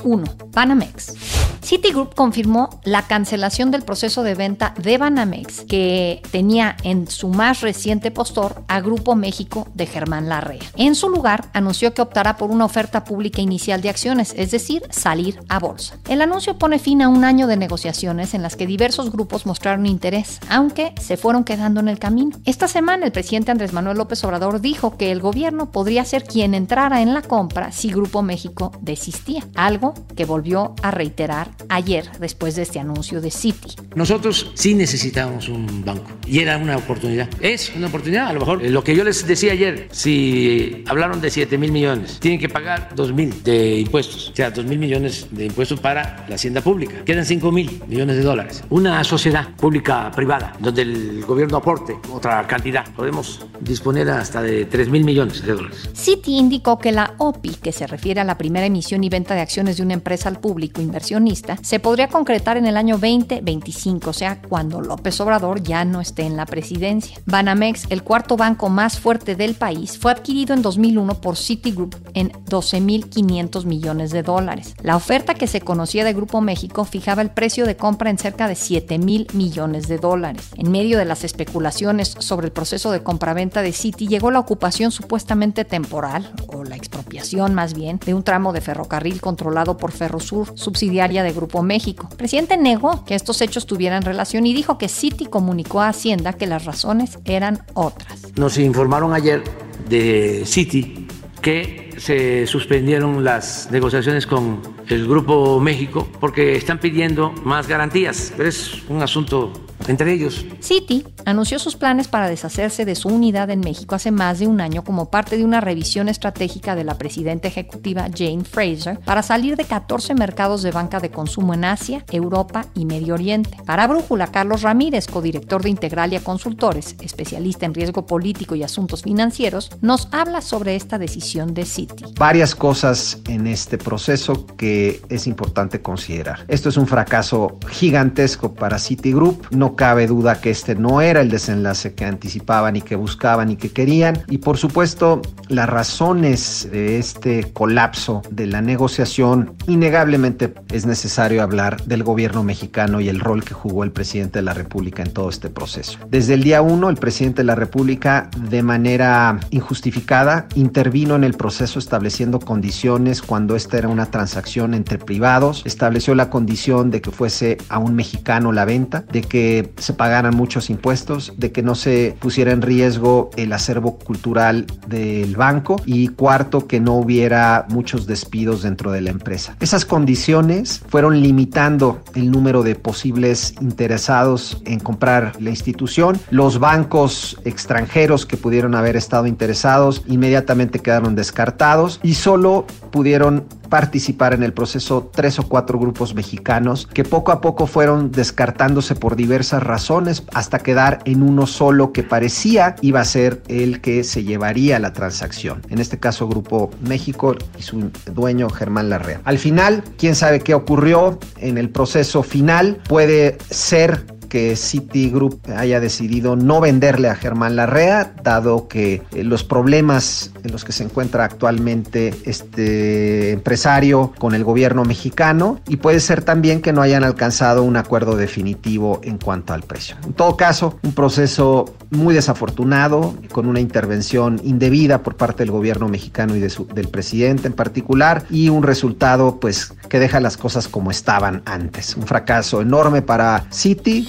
1. 0.04 0.24
Banamex. 0.52 1.43
Citigroup 1.74 2.14
confirmó 2.14 2.70
la 2.84 3.08
cancelación 3.08 3.72
del 3.72 3.82
proceso 3.82 4.22
de 4.22 4.36
venta 4.36 4.76
de 4.78 5.00
Banamex 5.00 5.62
que 5.62 6.22
tenía 6.30 6.78
en 6.84 7.08
su 7.08 7.30
más 7.30 7.62
reciente 7.62 8.12
postor 8.12 8.64
a 8.68 8.80
Grupo 8.80 9.16
México 9.16 9.68
de 9.74 9.88
Germán 9.88 10.30
Larrea. 10.30 10.62
En 10.76 10.94
su 10.94 11.10
lugar, 11.10 11.46
anunció 11.52 11.96
que 11.96 12.04
optará 12.04 12.38
por 12.38 12.52
una 12.52 12.66
oferta 12.66 13.04
pública 13.04 13.42
inicial 13.42 13.82
de 13.82 13.90
acciones, 13.90 14.36
es 14.38 14.52
decir, 14.52 14.84
salir 14.92 15.40
a 15.50 15.58
bolsa. 15.58 15.98
El 16.08 16.22
anuncio 16.22 16.60
pone 16.60 16.78
fin 16.78 17.02
a 17.02 17.10
un 17.10 17.24
año 17.24 17.48
de 17.48 17.58
negociaciones 17.58 18.36
en 18.36 18.44
las 18.44 18.56
que 18.56 18.68
diversos 18.68 19.12
grupos 19.12 19.48
mostraron 19.48 19.88
interés, 19.88 20.42
aunque 20.50 20.94
se 21.02 21.18
fueron 21.18 21.44
quedando 21.44 21.80
en 21.80 21.88
el 21.88 21.98
camino. 21.98 22.38
Esta 22.46 22.68
semana, 22.68 23.08
el 23.08 23.12
presidente 23.12 23.50
Andrés 23.50 23.74
Manuel 23.74 23.98
López 23.98 24.24
Obrador 24.24 24.62
dijo 24.62 24.96
que 24.96 25.12
el 25.12 25.22
gobierno 25.22 25.72
podría 25.72 26.06
ser 26.06 26.24
quien 26.24 26.54
entrara 26.54 27.02
en 27.02 27.16
la 27.16 27.24
compra 27.24 27.72
si 27.72 27.90
Grupo 27.90 28.22
México 28.22 28.72
desistía, 28.80 29.44
algo 29.56 29.96
que 30.16 30.26
volvió 30.26 30.76
a 30.84 30.92
reiterar 30.92 31.50
ayer 31.70 32.10
después 32.20 32.56
de 32.56 32.64
este 32.64 32.80
anuncio 32.80 33.22
de 33.22 33.32
Citi. 33.32 33.76
Nosotros 33.96 34.52
sí 34.54 34.74
necesitamos 34.74 35.50
un 35.50 35.84
banco 35.84 36.12
y 36.26 36.40
era 36.40 36.58
una 36.58 36.78
oportunidad. 36.78 37.30
Es 37.40 37.72
una 37.76 37.88
oportunidad. 37.88 38.28
A 38.28 38.34
lo 38.34 38.40
mejor 38.40 38.64
eh, 38.64 38.70
lo 38.70 38.84
que 38.84 38.96
yo 38.96 39.04
les 39.04 39.26
decía 39.28 39.54
ayer, 39.54 39.88
si 39.92 40.84
hablaron 40.88 41.22
de 41.22 41.30
7 41.30 41.58
mil 41.58 41.72
millones, 41.72 42.20
tienen 42.20 42.40
que 42.40 42.50
pagar 42.50 42.90
2 42.96 43.14
mil 43.14 43.44
de 43.44 43.80
impuestos, 43.80 44.30
o 44.30 44.36
sea, 44.36 44.52
2 44.52 44.66
mil 44.66 44.80
millones 44.80 45.28
de 45.32 45.46
impuestos 45.46 45.80
para 45.80 46.26
la 46.28 46.36
hacienda 46.36 46.62
pública. 46.62 47.04
Quedan 47.06 47.26
5 47.26 47.52
mil 47.52 47.82
millones 47.88 48.18
de 48.18 48.24
dólares. 48.24 48.64
Una 48.70 49.04
sociedad 49.04 49.50
pública 49.56 50.12
privada 50.16 50.54
donde 50.60 50.84
el 50.84 51.26
gobierno 51.26 51.58
aporte 51.58 51.96
otra 52.12 52.46
cantidad. 52.48 52.86
Podemos 52.94 53.46
disponer 53.60 54.10
hasta 54.10 54.42
de 54.42 54.66
3 54.66 54.90
mil 54.90 55.04
millones 55.04 55.46
de 55.46 55.54
dólares. 55.54 55.90
Citi 55.96 56.38
indicó 56.38 56.80
que 56.80 56.92
la 56.92 57.14
OPI, 57.18 57.56
que 57.56 57.72
se 57.72 57.88
refiere 57.88 58.22
a 58.22 58.24
la 58.24 58.38
primera 58.38 58.66
emisión 58.66 59.04
y 59.04 59.10
venta 59.10 59.36
de 59.36 59.42
acciones 59.42 59.78
de 59.78 59.84
una 59.84 59.94
empresa 59.94 60.30
al 60.30 60.40
público 60.40 60.82
inversionista, 60.82 61.43
se 61.62 61.80
podría 61.80 62.08
concretar 62.08 62.58
en 62.58 62.66
el 62.66 62.78
año 62.78 62.98
2025, 62.98 64.10
o 64.10 64.14
sea, 64.14 64.42
cuando 64.42 64.82
López 64.82 65.20
Obrador 65.22 65.62
ya 65.62 65.86
no 65.86 66.02
esté 66.02 66.24
en 66.24 66.38
la 66.38 66.46
presidencia. 66.46 67.18
Banamex, 67.26 67.86
el 67.90 68.04
cuarto 68.04 68.38
banco 68.38 68.70
más 68.70 69.00
fuerte 69.00 69.36
del 69.36 69.56
país, 69.56 69.98
fue 69.98 70.12
adquirido 70.12 70.54
en 70.54 70.62
2001 70.62 71.22
por 71.22 71.38
Citigroup 71.38 71.96
en 72.14 72.32
12.500 72.32 73.66
millones 73.66 74.12
de 74.12 74.24
dólares. 74.24 74.76
La 74.82 74.96
oferta 74.96 75.34
que 75.34 75.48
se 75.48 75.62
conocía 75.62 76.04
de 76.04 76.14
Grupo 76.14 76.42
México 76.42 76.86
fijaba 76.86 77.22
el 77.22 77.32
precio 77.32 77.66
de 77.66 77.76
compra 77.76 78.10
en 78.10 78.18
cerca 78.18 78.48
de 78.48 78.56
7 78.56 78.98
mil 79.00 79.28
millones 79.34 79.88
de 79.88 79.98
dólares. 79.98 80.50
En 80.58 80.72
medio 80.72 80.98
de 80.98 81.06
las 81.06 81.24
especulaciones 81.24 82.16
sobre 82.20 82.48
el 82.48 82.54
proceso 82.54 82.92
de 82.92 83.04
compraventa 83.04 83.62
de 83.62 83.74
Citi, 83.74 84.08
llegó 84.08 84.32
la 84.32 84.40
ocupación 84.40 84.92
supuestamente 84.92 85.66
temporal, 85.66 86.32
o 86.48 86.64
la 86.64 86.76
expropiación 86.76 87.54
más 87.54 87.74
bien, 87.74 88.00
de 88.06 88.14
un 88.14 88.24
tramo 88.24 88.54
de 88.54 88.62
ferrocarril 88.62 89.22
controlado 89.22 89.78
por 89.78 89.92
Ferrosur, 89.92 90.54
subsidiaria 90.56 91.24
de 91.24 91.33
Grupo 91.34 91.64
México. 91.64 92.08
El 92.12 92.18
presidente 92.18 92.58
negó 92.58 93.04
que 93.06 93.16
estos 93.16 93.42
hechos 93.42 93.66
tuvieran 93.66 94.04
relación 94.04 94.46
y 94.46 94.54
dijo 94.54 94.78
que 94.78 94.88
Citi 94.88 95.26
comunicó 95.26 95.82
a 95.82 95.90
Hacienda 95.90 96.34
que 96.34 96.48
las 96.48 96.66
razones 96.66 97.20
eran 97.26 97.64
otras. 97.74 98.22
Nos 98.36 98.58
informaron 98.58 99.14
ayer 99.14 99.44
de 99.90 100.44
Citi 100.46 101.08
que 101.42 101.94
se 101.98 102.48
suspendieron 102.48 103.24
las 103.24 103.70
negociaciones 103.70 104.26
con 104.26 104.62
el 104.88 105.08
Grupo 105.08 105.60
México 105.60 106.08
porque 106.20 106.56
están 106.56 106.80
pidiendo 106.80 107.34
más 107.44 107.68
garantías, 107.68 108.34
pero 108.36 108.50
es 108.50 108.82
un 108.90 109.02
asunto 109.02 109.52
entre 109.92 110.14
ellos. 110.14 110.46
Citi 110.62 111.06
anunció 111.26 111.60
sus 111.60 111.76
planes 111.76 112.08
para 112.08 112.30
deshacerse 112.30 112.86
de 112.86 112.96
su 112.96 113.10
unidad 113.10 113.50
en 113.50 113.60
México 113.60 113.96
hace 113.96 114.12
más 114.12 114.40
de 114.40 114.48
un 114.48 114.62
año 114.62 114.84
como 114.84 115.10
parte 115.10 115.38
de 115.38 115.46
una 115.46 115.62
revisión 115.62 116.10
estratégica 116.10 116.76
de 116.76 116.84
la 116.84 116.98
presidenta 116.98 117.48
ejecutiva 117.48 118.08
Jane 118.16 118.44
Fraser 118.44 119.00
para 119.00 119.24
salir 119.24 119.56
de 119.56 119.66
14 119.66 120.16
mercados 120.16 120.64
de 120.64 120.72
banca 120.72 121.00
de 121.00 121.12
consumo 121.12 121.54
en 121.54 121.66
Asia, 121.66 122.06
Europa 122.12 122.66
y 122.76 122.86
Medio 122.86 123.14
Oriente. 123.14 123.58
Para 123.66 123.88
Brújula, 123.88 124.28
Carlos 124.28 124.62
Ramírez, 124.62 125.08
codirector 125.08 125.64
de 125.64 125.70
Integralia 125.70 126.24
Consultores, 126.24 126.96
especialista 127.02 127.66
en 127.66 127.74
riesgo 127.74 128.06
político 128.06 128.56
y 128.56 128.64
asuntos 128.64 129.04
financieros, 129.04 129.70
nos 129.82 130.08
habla 130.12 130.42
sobre 130.42 130.76
esta 130.76 130.98
decisión 130.98 131.54
de 131.54 131.66
Citi. 131.66 132.06
Varias 132.18 132.56
cosas 132.56 133.20
en 133.28 133.48
este 133.48 133.78
proceso 133.78 134.46
que 134.58 135.02
es 135.10 135.28
importante 135.28 135.82
considerar. 135.82 136.46
Esto 136.48 136.70
es 136.70 136.78
un 136.78 136.88
fracaso 136.88 137.58
gigantesco 137.70 138.54
para 138.54 138.80
Citigroup. 138.80 139.48
No 139.52 139.73
cabe 139.76 140.08
duda 140.08 140.42
que 140.42 140.50
este 140.50 140.76
no 140.76 141.02
era 141.02 141.22
el 141.22 141.30
desenlace 141.30 141.94
que 141.94 142.06
anticipaban 142.06 142.76
y 142.76 142.82
que 142.82 142.96
buscaban 142.96 143.52
y 143.52 143.56
que 143.56 143.72
querían. 143.72 144.24
Y 144.28 144.40
por 144.40 144.58
supuesto, 144.58 145.22
las 145.50 145.70
razones 145.70 146.68
de 146.72 147.00
este 147.00 147.52
colapso 147.54 148.22
de 148.30 148.48
la 148.48 148.62
negociación, 148.62 149.54
innegablemente 149.68 150.54
es 150.72 150.86
necesario 150.86 151.44
hablar 151.44 151.84
del 151.84 152.04
gobierno 152.04 152.44
mexicano 152.44 153.02
y 153.02 153.10
el 153.10 153.20
rol 153.20 153.44
que 153.44 153.54
jugó 153.54 153.84
el 153.84 153.92
presidente 153.92 154.40
de 154.40 154.44
la 154.44 154.54
República 154.54 155.04
en 155.04 155.12
todo 155.12 155.30
este 155.30 155.50
proceso. 155.50 156.00
Desde 156.10 156.34
el 156.34 156.44
día 156.44 156.62
uno, 156.62 156.90
el 156.90 156.98
presidente 156.98 157.42
de 157.42 157.46
la 157.46 157.56
República, 157.56 158.30
de 158.50 158.64
manera 158.64 159.40
injustificada, 159.50 160.48
intervino 160.56 161.16
en 161.16 161.24
el 161.24 161.34
proceso 161.34 161.80
estableciendo 161.80 162.40
condiciones 162.40 163.22
cuando 163.22 163.56
esta 163.56 163.78
era 163.78 163.88
una 163.88 164.06
transacción 164.08 164.74
entre 164.74 164.98
privados, 164.98 165.62
estableció 165.66 166.16
la 166.16 166.30
condición 166.30 166.92
de 166.92 167.02
que 167.02 167.12
fuese 167.12 167.58
a 167.70 167.80
un 167.80 167.96
mexicano 167.96 168.52
la 168.52 168.66
venta, 168.66 169.04
de 169.12 169.22
que 169.22 169.63
se 169.78 169.94
pagaran 169.94 170.36
muchos 170.36 170.70
impuestos, 170.70 171.34
de 171.38 171.52
que 171.52 171.62
no 171.62 171.76
se 171.76 172.16
pusiera 172.20 172.52
en 172.52 172.62
riesgo 172.62 173.30
el 173.36 173.54
acervo 173.54 173.98
cultural 173.98 174.66
del 174.88 175.36
banco 175.36 175.82
y 175.86 176.08
cuarto, 176.10 176.68
que 176.68 176.80
no 176.80 176.96
hubiera 176.96 177.66
muchos 177.70 178.08
despidos 178.08 178.64
dentro 178.64 178.92
de 178.92 179.02
la 179.02 179.12
empresa. 179.12 179.56
Esas 179.60 179.86
condiciones 179.86 180.82
fueron 180.90 181.22
limitando 181.22 182.02
el 182.16 182.32
número 182.32 182.64
de 182.64 182.76
posibles 182.76 183.54
interesados 183.62 184.62
en 184.66 184.80
comprar 184.80 185.34
la 185.40 185.50
institución. 185.50 186.20
Los 186.30 186.60
bancos 186.60 187.38
extranjeros 187.46 188.26
que 188.26 188.38
pudieron 188.38 188.76
haber 188.76 188.96
estado 188.96 189.28
interesados 189.28 190.04
inmediatamente 190.08 190.80
quedaron 190.80 191.16
descartados 191.16 192.00
y 192.04 192.16
solo 192.16 192.66
pudieron 192.92 193.46
participar 193.70 194.34
en 194.34 194.44
el 194.44 194.54
proceso 194.54 195.10
tres 195.14 195.40
o 195.40 195.48
cuatro 195.48 195.80
grupos 195.80 196.14
mexicanos 196.14 196.88
que 196.94 197.04
poco 197.04 197.32
a 197.32 197.42
poco 197.42 197.66
fueron 197.66 198.12
descartándose 198.12 198.96
por 198.96 199.16
diversas 199.16 199.53
razones 199.62 200.24
hasta 200.34 200.60
quedar 200.60 201.00
en 201.06 201.22
uno 201.22 201.46
solo 201.46 201.92
que 201.92 202.04
parecía 202.04 202.76
iba 202.82 203.02
a 203.02 203.06
ser 203.06 203.44
el 203.48 203.82
que 203.82 204.04
se 204.04 204.24
llevaría 204.24 204.80
la 204.80 204.94
transacción. 204.94 205.62
En 205.70 205.80
este 205.80 206.00
caso 206.00 206.28
Grupo 206.28 206.72
México 206.88 207.36
y 207.60 207.62
su 207.62 207.92
dueño 208.14 208.50
Germán 208.50 208.90
Larrea. 208.90 209.22
Al 209.26 209.38
final, 209.38 209.84
quién 209.98 210.16
sabe 210.16 210.40
qué 210.40 210.54
ocurrió 210.54 211.20
en 211.38 211.58
el 211.58 211.70
proceso 211.70 212.24
final. 212.24 212.82
Puede 212.88 213.38
ser 213.50 214.06
que 214.34 214.56
Citigroup 214.56 215.48
haya 215.56 215.80
decidido 215.80 216.36
no 216.36 216.60
venderle 216.60 217.08
a 217.08 217.14
Germán 217.14 217.56
Larrea, 217.56 218.16
dado 218.24 218.68
que 218.68 219.04
eh, 219.12 219.24
los 219.24 219.44
problemas 219.44 220.32
en 220.44 220.52
los 220.52 220.66
que 220.66 220.72
se 220.72 220.84
encuentra 220.84 221.24
actualmente 221.24 222.16
este 222.26 223.30
empresario 223.30 224.12
con 224.18 224.34
el 224.34 224.44
gobierno 224.44 224.86
mexicano 224.86 225.60
y 225.68 225.78
puede 225.78 226.00
ser 226.00 226.24
también 226.24 226.64
que 226.64 226.74
no 226.74 226.82
hayan 226.82 227.04
alcanzado 227.04 227.62
un 227.62 227.78
acuerdo 227.78 228.16
definitivo 228.16 229.02
en 229.04 229.20
cuanto 229.20 229.54
al 229.54 229.62
precio. 229.62 229.98
En 230.04 230.14
todo 230.14 230.36
caso, 230.36 230.80
un 230.82 230.94
proceso 230.94 231.72
muy 231.92 232.16
desafortunado, 232.16 233.14
con 233.32 233.46
una 233.46 233.60
intervención 233.60 234.42
indebida 234.44 235.04
por 235.04 235.16
parte 235.16 235.44
del 235.44 235.52
gobierno 235.52 235.88
mexicano 235.90 236.36
y 236.36 236.40
de 236.40 236.50
su, 236.50 236.66
del 236.66 236.88
presidente 236.88 237.48
en 237.48 237.54
particular, 237.54 238.26
y 238.32 238.50
un 238.50 238.64
resultado 238.64 239.40
pues 239.40 239.76
que 239.90 240.00
deja 240.00 240.20
las 240.20 240.38
cosas 240.38 240.68
como 240.68 240.90
estaban 240.90 241.44
antes. 241.46 241.96
Un 241.96 242.08
fracaso 242.08 242.62
enorme 242.62 243.04
para 243.04 243.46
Citi. 243.52 244.08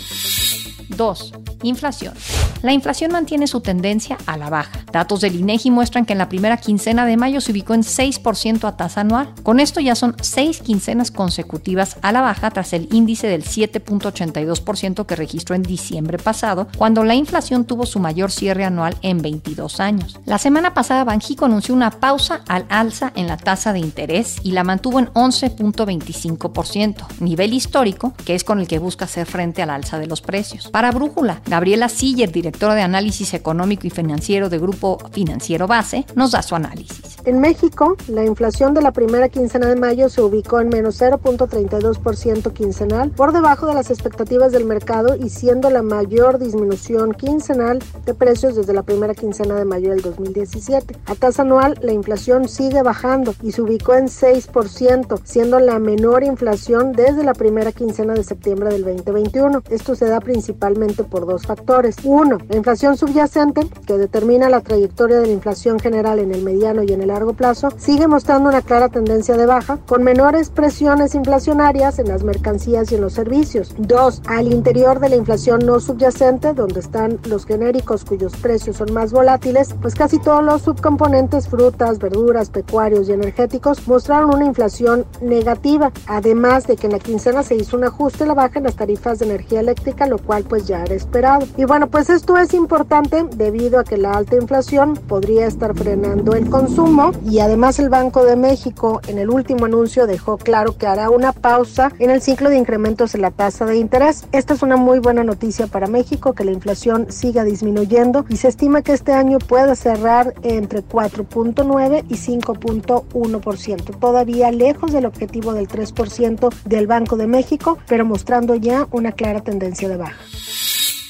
2. 0.97 1.44
Inflación. 1.65 2.15
La 2.63 2.73
inflación 2.73 3.13
mantiene 3.13 3.47
su 3.47 3.61
tendencia 3.61 4.17
a 4.27 4.37
la 4.37 4.49
baja. 4.49 4.85
Datos 4.91 5.21
del 5.21 5.37
INEGI 5.37 5.71
muestran 5.71 6.07
que 6.07 6.13
en 6.13 6.19
la 6.19 6.29
primera 6.29 6.57
quincena 6.57 7.05
de 7.05 7.17
mayo 7.17 7.41
se 7.41 7.53
ubicó 7.53 7.75
en 7.75 7.83
6% 7.83 8.67
a 8.67 8.77
tasa 8.77 9.03
anual. 9.03 9.33
Con 9.43 9.61
esto 9.61 9.81
ya 9.81 9.95
son 9.95 10.17
seis 10.23 10.61
quincenas 10.61 11.11
consecutivas 11.11 11.99
a 12.01 12.13
la 12.13 12.23
baja 12.23 12.51
tras 12.51 12.73
el 12.73 12.89
índice 12.93 13.27
del 13.27 13.45
7.82% 13.45 15.07
que 15.07 15.17
registró 15.17 15.55
en 15.55 15.63
diciembre 15.63 16.19
pasado, 16.19 16.69
cuando 16.79 17.05
la 17.05 17.15
inflación 17.15 17.65
tuvo 17.65 17.87
su 17.87 17.99
mayor 17.99 18.31
cierre 18.31 18.65
anual 18.65 18.97
en 19.03 19.21
22 19.21 19.81
años. 19.81 20.19
La 20.25 20.39
semana 20.39 20.75
pasada 20.75 21.05
Banjico 21.05 21.45
anunció 21.45 21.75
una 21.75 21.91
pausa 21.91 22.43
al 22.49 22.67
alza 22.69 23.13
en 23.15 23.27
la 23.27 23.37
tasa 23.37 23.73
de 23.73 23.81
interés 23.81 24.37
y 24.43 24.53
la 24.53 24.65
mantuvo 24.65 24.99
en 24.99 25.09
11.25%, 25.09 27.21
nivel 27.21 27.53
histórico 27.53 28.15
que 28.25 28.35
es 28.35 28.45
con 28.45 28.61
el 28.61 28.69
que 28.69 28.79
busca 28.79 29.05
hacer 29.05 29.27
frente 29.27 29.63
al 29.63 29.71
alza 29.71 29.99
de 29.99 30.07
los 30.07 30.21
precios. 30.21 30.69
Para 30.69 30.91
Brújula, 30.91 31.41
Gabriela 31.55 31.89
Siller, 31.89 32.33
directora 32.33 32.75
de 32.75 32.83
análisis 32.83 33.33
económico 33.33 33.87
y 33.87 33.91
financiero 33.91 34.49
de 34.49 34.59
Grupo 34.59 34.99
Financiero 35.13 35.69
Base, 35.69 36.05
nos 36.17 36.33
da 36.33 36.43
su 36.43 36.57
análisis. 36.57 37.15
En 37.27 37.41
México, 37.41 37.97
la 38.09 38.25
inflación 38.25 38.75
de 38.75 38.83
la 38.83 38.93
primera 38.93 39.29
quincena 39.29 39.69
de 39.69 39.77
mayo 39.77 40.11
se 40.11 40.21
ubicó 40.21 40.61
en 40.61 40.69
menos 40.69 41.01
0.32% 41.01 42.53
quincenal, 42.53 43.13
por 43.13 43.33
debajo 43.33 43.67
de 43.67 43.75
las 43.75 43.91
expectativas 43.91 44.53
del 44.53 44.67
mercado 44.67 45.17
y 45.17 45.31
siendo 45.31 45.71
la 45.71 45.83
mayor 45.83 46.39
disminución 46.39 47.13
quincenal 47.13 47.79
de 48.05 48.15
precios 48.15 48.57
desde 48.57 48.75
la 48.75 48.83
primera 48.83 49.15
quincena 49.15 49.55
de 49.55 49.65
mayo 49.65 49.91
del 49.91 50.03
2017. 50.03 50.97
A 51.07 51.15
tasa 51.15 51.43
anual, 51.43 51.79
la 51.81 51.93
inflación 51.93 52.49
sigue 52.49 52.83
bajando 52.83 53.35
y 53.43 53.53
se 53.53 53.63
ubicó 53.63 53.95
en 53.95 54.09
6%, 54.09 55.21
siendo 55.25 55.61
la 55.61 55.79
menor 55.79 56.25
inflación 56.25 56.93
desde 56.93 57.23
la 57.23 57.33
primera 57.33 57.73
quincena 57.73 58.13
de 58.13 58.25
septiembre 58.25 58.71
del 58.71 58.85
2021. 58.85 59.63
Esto 59.71 59.95
se 59.95 60.07
da 60.07 60.21
principalmente 60.21 61.05
por 61.05 61.27
dos 61.27 61.34
factores. 61.43 61.97
Uno, 62.05 62.39
la 62.49 62.57
inflación 62.57 62.97
subyacente, 62.97 63.69
que 63.87 63.99
determina 63.99 64.49
la 64.49 64.61
trayectoria 64.61 65.19
de 65.19 65.27
la 65.27 65.33
inflación 65.33 65.79
general 65.79 66.19
en 66.19 66.33
el 66.33 66.43
mediano 66.43 66.83
y 66.83 66.93
en 66.93 67.03
el 67.03 67.09
largo 67.09 67.35
plazo, 67.35 67.69
sigue 67.77 68.07
mostrando 68.07 68.49
una 68.49 68.63
clara 68.63 68.89
tendencia 68.89 69.37
de 69.37 69.47
baja, 69.47 69.79
con 69.87 70.03
menores 70.03 70.51
presiones 70.51 71.15
inflacionarias 71.15 71.99
en 71.99 72.09
las 72.09 72.23
mercancías 72.23 72.91
y 72.91 72.95
en 72.95 73.01
los 73.01 73.13
servicios. 73.13 73.75
Dos, 73.79 74.23
al 74.27 74.53
interior 74.53 75.01
de 75.01 75.09
la 75.09 75.17
inflación 75.17 75.61
no 75.65 75.81
subyacente, 75.81 76.55
donde 76.55 76.81
están 76.81 77.19
los 77.29 77.47
genéricos 77.47 78.05
cuyos 78.05 78.37
precios 78.37 78.77
son 78.77 78.93
más 78.93 79.13
volátiles, 79.13 79.75
pues 79.81 79.95
casi 79.95 80.19
todos 80.19 80.45
los 80.45 80.63
subcomponentes, 80.63 81.49
frutas, 81.49 81.99
verduras, 81.99 82.51
pecuarios 82.51 83.09
y 83.09 83.13
energéticos, 83.13 83.87
mostraron 83.89 84.35
una 84.35 84.45
inflación 84.45 85.05
negativa, 85.21 85.93
además 86.07 86.67
de 86.67 86.77
que 86.77 86.87
en 86.87 86.93
la 86.93 86.99
quincena 86.99 87.43
se 87.43 87.57
hizo 87.57 87.77
un 87.77 87.85
ajuste 87.85 88.25
a 88.25 88.29
la 88.29 88.35
baja 88.35 88.59
en 88.59 88.65
las 88.65 88.77
tarifas 88.77 89.19
de 89.19 89.27
energía 89.27 89.61
eléctrica, 89.61 90.07
lo 90.07 90.19
cual 90.19 90.45
pues 90.45 90.67
ya 90.67 90.83
era 90.83 90.95
esperado. 90.95 91.24
Y 91.57 91.65
bueno, 91.65 91.87
pues 91.87 92.11
esto 92.11 92.37
es 92.37 92.53
importante 92.53 93.25
debido 93.35 93.79
a 93.79 93.85
que 93.85 93.97
la 93.97 94.13
alta 94.13 94.37
inflación 94.37 94.93
podría 94.93 95.47
estar 95.47 95.75
frenando 95.75 96.35
el 96.35 96.51
consumo 96.51 97.13
y 97.25 97.39
además 97.39 97.79
el 97.79 97.89
Banco 97.89 98.27
de 98.27 98.37
México 98.37 99.01
en 99.09 99.17
el 99.17 99.31
último 99.31 99.65
anuncio 99.65 100.07
dejó 100.07 100.37
claro 100.37 100.77
que 100.77 100.87
hará 100.87 101.09
una 101.09 101.33
pausa 101.33 101.91
en 101.99 102.11
el 102.11 102.21
ciclo 102.21 102.51
de 102.51 102.59
incrementos 102.59 103.15
en 103.15 103.23
la 103.23 103.31
tasa 103.31 103.65
de 103.65 103.79
interés. 103.79 104.27
Esta 104.33 104.53
es 104.53 104.63
una 104.63 104.77
muy 104.77 104.99
buena 104.99 105.25
noticia 105.25 105.67
para 105.67 105.87
México, 105.87 106.35
que 106.35 106.45
la 106.45 106.53
inflación 106.53 107.11
siga 107.11 107.43
disminuyendo 107.43 108.27
y 108.29 108.37
se 108.37 108.49
estima 108.49 108.83
que 108.83 108.93
este 108.93 109.15
año 109.15 109.39
pueda 109.39 109.75
cerrar 109.77 110.35
entre 110.43 110.85
4.9 110.85 112.05
y 112.07 112.17
5.1%, 112.17 113.99
todavía 113.99 114.51
lejos 114.51 114.93
del 114.93 115.07
objetivo 115.07 115.55
del 115.55 115.69
3% 115.69 116.55
del 116.67 116.87
Banco 116.87 117.17
de 117.17 117.29
México, 117.29 117.79
pero 117.89 118.05
mostrando 118.05 118.57
ya 118.57 118.89
una 118.91 119.13
clara 119.13 119.41
tendencia 119.41 119.89
de 119.89 119.97
baja. 119.97 120.21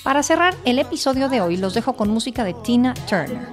Para 0.04 0.22
cerrar 0.22 0.54
el 0.66 0.78
episodio 0.78 1.30
de 1.30 1.40
hoy, 1.40 1.56
los 1.56 1.72
dejo 1.72 1.94
con 1.94 2.10
música 2.10 2.44
de 2.44 2.52
Tina 2.52 2.92
Turner. 3.08 3.48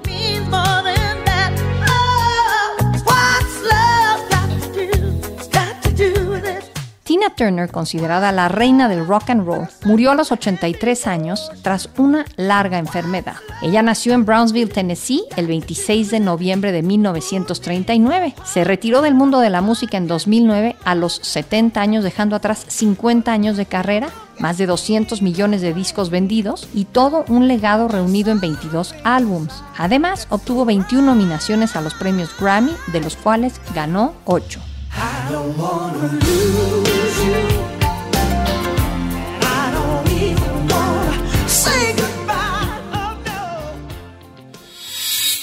Turner, 7.36 7.72
considerada 7.72 8.32
la 8.32 8.48
reina 8.48 8.88
del 8.88 9.08
rock 9.08 9.30
and 9.30 9.46
roll, 9.46 9.68
murió 9.84 10.12
a 10.12 10.16
los 10.16 10.32
83 10.32 11.08
años 11.08 11.52
tras 11.62 11.90
una 11.98 12.26
larga 12.36 12.78
enfermedad. 12.78 13.36
Ella 13.62 13.82
nació 13.82 14.14
en 14.14 14.26
Brownsville, 14.26 14.72
Tennessee, 14.72 15.24
el 15.36 15.48
26 15.48 16.12
de 16.12 16.20
noviembre 16.20 16.72
de 16.72 16.82
1939. 16.82 18.36
Se 18.44 18.64
retiró 18.64 19.02
del 19.02 19.16
mundo 19.16 19.40
de 19.40 19.50
la 19.50 19.62
música 19.62 19.98
en 19.98 20.08
2009 20.08 20.76
a 20.84 20.96
los 20.96 21.16
70 21.24 21.82
años, 21.82 22.04
dejando 22.04 22.36
atrás 22.36 22.66
50 22.68 23.32
años 23.32 23.58
de 23.58 23.66
carrera, 23.66 24.10
más 24.40 24.58
de 24.58 24.66
200 24.66 25.22
millones 25.22 25.62
de 25.62 25.74
discos 25.74 26.10
vendidos 26.10 26.68
y 26.74 26.86
todo 26.86 27.26
un 27.28 27.48
legado 27.48 27.88
reunido 27.88 28.32
en 28.32 28.40
22 28.40 28.96
álbums. 29.04 29.64
Además, 29.78 30.28
obtuvo 30.30 30.66
21 30.66 31.06
nominaciones 31.06 31.76
a 31.76 31.82
los 31.82 31.94
premios 31.94 32.36
Grammy, 32.40 32.74
de 32.92 33.02
los 33.02 33.16
cuales 33.16 33.62
ganó 33.74 34.14
8. 34.26 34.71
I 35.04 35.30
don't 35.32 35.58
wanna 35.58 36.08
lose 36.10 37.26
you. 37.26 37.61